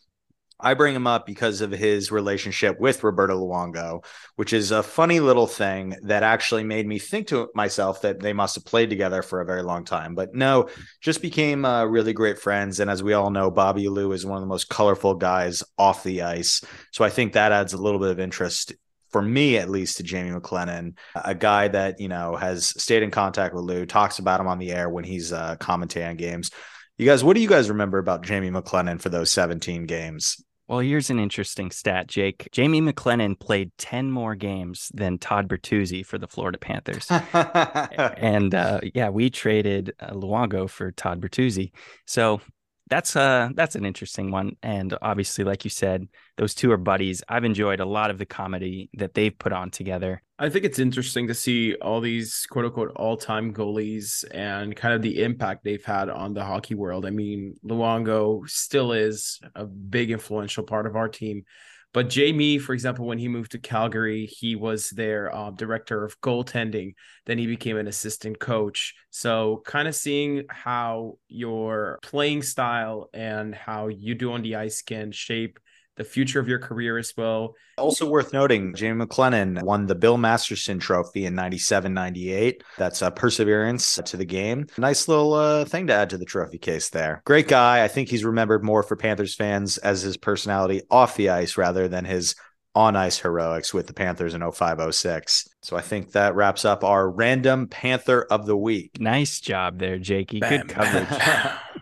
I 0.64 0.72
bring 0.74 0.94
him 0.94 1.06
up 1.06 1.26
because 1.26 1.60
of 1.60 1.70
his 1.70 2.10
relationship 2.10 2.80
with 2.80 3.04
Roberto 3.04 3.38
Luongo, 3.38 4.04
which 4.36 4.54
is 4.54 4.70
a 4.70 4.82
funny 4.82 5.20
little 5.20 5.46
thing 5.46 5.94
that 6.04 6.22
actually 6.22 6.64
made 6.64 6.86
me 6.86 6.98
think 6.98 7.28
to 7.28 7.50
myself 7.54 8.00
that 8.00 8.18
they 8.18 8.32
must 8.32 8.54
have 8.54 8.64
played 8.64 8.88
together 8.88 9.20
for 9.20 9.42
a 9.42 9.44
very 9.44 9.62
long 9.62 9.84
time. 9.84 10.14
But 10.14 10.34
no, 10.34 10.70
just 11.02 11.20
became 11.20 11.66
uh, 11.66 11.84
really 11.84 12.14
great 12.14 12.38
friends. 12.38 12.80
And 12.80 12.90
as 12.90 13.02
we 13.02 13.12
all 13.12 13.30
know, 13.30 13.50
Bobby 13.50 13.88
Lou 13.88 14.12
is 14.12 14.24
one 14.24 14.38
of 14.38 14.42
the 14.42 14.48
most 14.48 14.70
colorful 14.70 15.14
guys 15.14 15.62
off 15.76 16.02
the 16.02 16.22
ice. 16.22 16.64
So 16.92 17.04
I 17.04 17.10
think 17.10 17.34
that 17.34 17.52
adds 17.52 17.74
a 17.74 17.78
little 17.78 18.00
bit 18.00 18.10
of 18.10 18.18
interest 18.18 18.72
for 19.10 19.22
me 19.22 19.58
at 19.58 19.70
least 19.70 19.98
to 19.98 20.02
Jamie 20.02 20.30
McLennan, 20.30 20.96
a 21.14 21.36
guy 21.36 21.68
that, 21.68 22.00
you 22.00 22.08
know, 22.08 22.34
has 22.34 22.66
stayed 22.82 23.04
in 23.04 23.12
contact 23.12 23.54
with 23.54 23.62
Lou, 23.62 23.86
talks 23.86 24.18
about 24.18 24.40
him 24.40 24.48
on 24.48 24.58
the 24.58 24.72
air 24.72 24.88
when 24.88 25.04
he's 25.04 25.32
uh, 25.32 25.54
commentating 25.60 26.08
on 26.08 26.16
games. 26.16 26.50
You 26.98 27.06
guys, 27.06 27.22
what 27.24 27.34
do 27.34 27.40
you 27.40 27.48
guys 27.48 27.68
remember 27.68 27.98
about 27.98 28.24
Jamie 28.24 28.50
McLennan 28.50 29.00
for 29.00 29.08
those 29.08 29.30
17 29.30 29.86
games? 29.86 30.43
Well, 30.66 30.78
here's 30.78 31.10
an 31.10 31.18
interesting 31.18 31.70
stat, 31.70 32.06
Jake. 32.06 32.48
Jamie 32.50 32.80
McLennan 32.80 33.38
played 33.38 33.70
10 33.76 34.10
more 34.10 34.34
games 34.34 34.90
than 34.94 35.18
Todd 35.18 35.46
Bertuzzi 35.46 36.04
for 36.04 36.16
the 36.16 36.26
Florida 36.26 36.56
Panthers. 36.56 37.06
and 37.10 38.54
uh, 38.54 38.80
yeah, 38.94 39.10
we 39.10 39.28
traded 39.28 39.92
uh, 40.00 40.12
Luongo 40.12 40.68
for 40.68 40.90
Todd 40.92 41.20
Bertuzzi. 41.20 41.72
So 42.06 42.40
that's 42.88 43.16
uh 43.16 43.48
that's 43.54 43.76
an 43.76 43.84
interesting 43.84 44.30
one 44.30 44.56
and 44.62 44.96
obviously 45.00 45.44
like 45.44 45.64
you 45.64 45.70
said 45.70 46.06
those 46.36 46.54
two 46.54 46.72
are 46.72 46.76
buddies. 46.76 47.22
I've 47.28 47.44
enjoyed 47.44 47.80
a 47.80 47.84
lot 47.84 48.10
of 48.10 48.18
the 48.18 48.26
comedy 48.26 48.90
that 48.94 49.14
they've 49.14 49.36
put 49.36 49.52
on 49.52 49.70
together. 49.70 50.20
I 50.38 50.48
think 50.48 50.64
it's 50.64 50.80
interesting 50.80 51.28
to 51.28 51.34
see 51.34 51.76
all 51.76 52.00
these 52.00 52.44
quote 52.50 52.64
unquote 52.64 52.92
all-time 52.96 53.54
goalies 53.54 54.24
and 54.32 54.74
kind 54.74 54.94
of 54.94 55.00
the 55.02 55.22
impact 55.22 55.62
they've 55.62 55.84
had 55.84 56.08
on 56.08 56.34
the 56.34 56.44
hockey 56.44 56.74
world. 56.74 57.06
I 57.06 57.10
mean 57.10 57.54
luongo 57.64 58.48
still 58.48 58.92
is 58.92 59.40
a 59.54 59.64
big 59.64 60.10
influential 60.10 60.64
part 60.64 60.86
of 60.86 60.96
our 60.96 61.08
team 61.08 61.44
but 61.94 62.10
Jamie, 62.10 62.58
for 62.58 62.74
example, 62.74 63.06
when 63.06 63.18
he 63.18 63.28
moved 63.28 63.52
to 63.52 63.58
Calgary, 63.58 64.26
he 64.26 64.56
was 64.56 64.90
their 64.90 65.32
uh, 65.32 65.50
director 65.52 66.04
of 66.04 66.20
goaltending. 66.20 66.94
Then 67.24 67.38
he 67.38 67.46
became 67.46 67.76
an 67.76 67.86
assistant 67.86 68.40
coach. 68.40 68.94
So, 69.10 69.62
kind 69.64 69.86
of 69.86 69.94
seeing 69.94 70.44
how 70.50 71.18
your 71.28 72.00
playing 72.02 72.42
style 72.42 73.10
and 73.14 73.54
how 73.54 73.86
you 73.86 74.16
do 74.16 74.32
on 74.32 74.42
the 74.42 74.56
ice 74.56 74.82
can 74.82 75.12
shape 75.12 75.60
the 75.96 76.04
future 76.04 76.40
of 76.40 76.48
your 76.48 76.58
career 76.58 76.98
as 76.98 77.12
well. 77.16 77.54
Also 77.78 78.08
worth 78.08 78.32
noting, 78.32 78.74
Jamie 78.74 79.04
McLennan 79.04 79.62
won 79.62 79.86
the 79.86 79.94
Bill 79.94 80.16
Masterton 80.16 80.78
Trophy 80.78 81.26
in 81.26 81.34
97 81.34 81.92
98. 81.92 82.62
That's 82.78 83.02
a 83.02 83.10
perseverance 83.10 84.00
to 84.04 84.16
the 84.16 84.24
game. 84.24 84.66
Nice 84.78 85.08
little 85.08 85.34
uh, 85.34 85.64
thing 85.64 85.86
to 85.88 85.92
add 85.92 86.10
to 86.10 86.18
the 86.18 86.24
trophy 86.24 86.58
case 86.58 86.90
there. 86.90 87.22
Great 87.24 87.48
guy. 87.48 87.84
I 87.84 87.88
think 87.88 88.08
he's 88.08 88.24
remembered 88.24 88.64
more 88.64 88.82
for 88.82 88.96
Panthers 88.96 89.34
fans 89.34 89.78
as 89.78 90.02
his 90.02 90.16
personality 90.16 90.82
off 90.90 91.16
the 91.16 91.30
ice 91.30 91.56
rather 91.56 91.88
than 91.88 92.04
his 92.04 92.34
on 92.74 92.96
ice 92.96 93.20
heroics 93.20 93.72
with 93.72 93.86
the 93.86 93.92
Panthers 93.92 94.34
in 94.34 94.40
0506. 94.40 95.48
So 95.62 95.76
I 95.76 95.80
think 95.80 96.12
that 96.12 96.34
wraps 96.34 96.64
up 96.64 96.82
our 96.82 97.08
random 97.08 97.68
Panther 97.68 98.26
of 98.30 98.46
the 98.46 98.56
week. 98.56 99.00
Nice 99.00 99.40
job 99.40 99.78
there, 99.78 99.98
Jakey. 99.98 100.40
Good 100.40 100.68
coverage. 100.68 101.08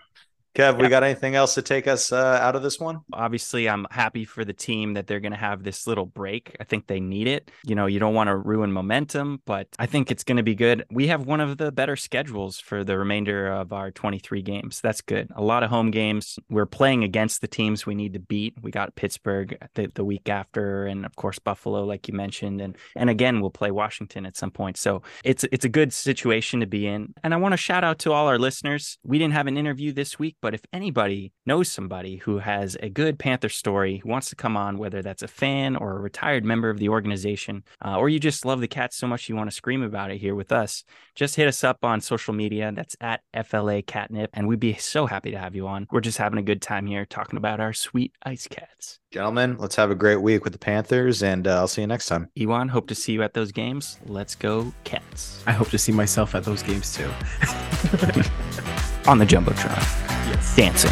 Kev, 0.54 0.78
we 0.78 0.88
got 0.90 1.02
anything 1.02 1.34
else 1.34 1.54
to 1.54 1.62
take 1.62 1.86
us 1.86 2.12
uh, 2.12 2.38
out 2.42 2.54
of 2.54 2.62
this 2.62 2.78
one? 2.78 3.00
Obviously, 3.14 3.70
I'm 3.70 3.86
happy 3.90 4.26
for 4.26 4.44
the 4.44 4.52
team 4.52 4.92
that 4.94 5.06
they're 5.06 5.20
going 5.20 5.32
to 5.32 5.38
have 5.38 5.62
this 5.62 5.86
little 5.86 6.04
break. 6.04 6.54
I 6.60 6.64
think 6.64 6.88
they 6.88 7.00
need 7.00 7.26
it. 7.26 7.50
You 7.64 7.74
know, 7.74 7.86
you 7.86 7.98
don't 7.98 8.12
want 8.12 8.28
to 8.28 8.36
ruin 8.36 8.70
momentum, 8.70 9.40
but 9.46 9.68
I 9.78 9.86
think 9.86 10.10
it's 10.10 10.24
going 10.24 10.36
to 10.36 10.42
be 10.42 10.54
good. 10.54 10.84
We 10.90 11.06
have 11.06 11.24
one 11.24 11.40
of 11.40 11.56
the 11.56 11.72
better 11.72 11.96
schedules 11.96 12.60
for 12.60 12.84
the 12.84 12.98
remainder 12.98 13.50
of 13.50 13.72
our 13.72 13.90
23 13.90 14.42
games. 14.42 14.82
That's 14.82 15.00
good. 15.00 15.30
A 15.34 15.42
lot 15.42 15.62
of 15.62 15.70
home 15.70 15.90
games. 15.90 16.38
We're 16.50 16.66
playing 16.66 17.02
against 17.02 17.40
the 17.40 17.48
teams 17.48 17.86
we 17.86 17.94
need 17.94 18.12
to 18.12 18.20
beat. 18.20 18.52
We 18.60 18.70
got 18.70 18.94
Pittsburgh 18.94 19.56
the, 19.74 19.90
the 19.94 20.04
week 20.04 20.28
after, 20.28 20.84
and 20.84 21.06
of 21.06 21.16
course 21.16 21.38
Buffalo, 21.38 21.84
like 21.84 22.08
you 22.08 22.14
mentioned, 22.14 22.60
and 22.60 22.76
and 22.94 23.08
again 23.08 23.40
we'll 23.40 23.50
play 23.50 23.70
Washington 23.70 24.26
at 24.26 24.36
some 24.36 24.50
point. 24.50 24.76
So 24.76 25.00
it's 25.24 25.44
it's 25.44 25.64
a 25.64 25.70
good 25.70 25.94
situation 25.94 26.60
to 26.60 26.66
be 26.66 26.86
in. 26.86 27.14
And 27.24 27.32
I 27.32 27.38
want 27.38 27.54
to 27.54 27.56
shout 27.56 27.84
out 27.84 27.98
to 28.00 28.12
all 28.12 28.28
our 28.28 28.38
listeners. 28.38 28.98
We 29.02 29.18
didn't 29.18 29.32
have 29.32 29.46
an 29.46 29.56
interview 29.56 29.92
this 29.92 30.18
week 30.18 30.36
but 30.42 30.52
if 30.54 30.62
anybody 30.72 31.32
knows 31.46 31.70
somebody 31.70 32.16
who 32.16 32.38
has 32.38 32.76
a 32.82 32.90
good 32.90 33.18
Panther 33.18 33.48
story, 33.48 33.98
who 33.98 34.08
wants 34.08 34.28
to 34.28 34.36
come 34.36 34.56
on, 34.56 34.76
whether 34.76 35.00
that's 35.00 35.22
a 35.22 35.28
fan 35.28 35.76
or 35.76 35.96
a 35.96 36.00
retired 36.00 36.44
member 36.44 36.68
of 36.68 36.78
the 36.78 36.88
organization, 36.88 37.62
uh, 37.82 37.96
or 37.96 38.08
you 38.08 38.18
just 38.18 38.44
love 38.44 38.60
the 38.60 38.68
Cats 38.68 38.96
so 38.96 39.06
much 39.06 39.28
you 39.28 39.36
want 39.36 39.48
to 39.48 39.56
scream 39.56 39.82
about 39.82 40.10
it 40.10 40.18
here 40.18 40.34
with 40.34 40.50
us, 40.50 40.84
just 41.14 41.36
hit 41.36 41.46
us 41.46 41.62
up 41.62 41.84
on 41.84 42.00
social 42.00 42.34
media. 42.34 42.72
That's 42.74 42.96
at 43.00 43.22
FLA 43.46 43.82
Catnip, 43.82 44.30
and 44.34 44.48
we'd 44.48 44.60
be 44.60 44.74
so 44.74 45.06
happy 45.06 45.30
to 45.30 45.38
have 45.38 45.54
you 45.54 45.66
on. 45.68 45.86
We're 45.92 46.00
just 46.00 46.18
having 46.18 46.38
a 46.38 46.42
good 46.42 46.60
time 46.60 46.86
here 46.86 47.06
talking 47.06 47.36
about 47.36 47.60
our 47.60 47.72
sweet 47.72 48.12
Ice 48.24 48.48
Cats. 48.48 48.98
Gentlemen, 49.12 49.56
let's 49.58 49.76
have 49.76 49.92
a 49.92 49.94
great 49.94 50.22
week 50.22 50.42
with 50.42 50.52
the 50.52 50.58
Panthers, 50.58 51.22
and 51.22 51.46
uh, 51.46 51.58
I'll 51.58 51.68
see 51.68 51.82
you 51.82 51.86
next 51.86 52.06
time. 52.06 52.28
Ioan, 52.36 52.68
hope 52.68 52.88
to 52.88 52.96
see 52.96 53.12
you 53.12 53.22
at 53.22 53.34
those 53.34 53.52
games. 53.52 54.00
Let's 54.06 54.34
go, 54.34 54.74
Cats. 54.82 55.40
I 55.46 55.52
hope 55.52 55.68
to 55.68 55.78
see 55.78 55.92
myself 55.92 56.34
at 56.34 56.42
those 56.42 56.64
games 56.64 56.92
too. 56.94 57.04
on 59.06 59.18
the 59.18 59.26
Jumbotron 59.26 60.11
dancing. 60.56 60.90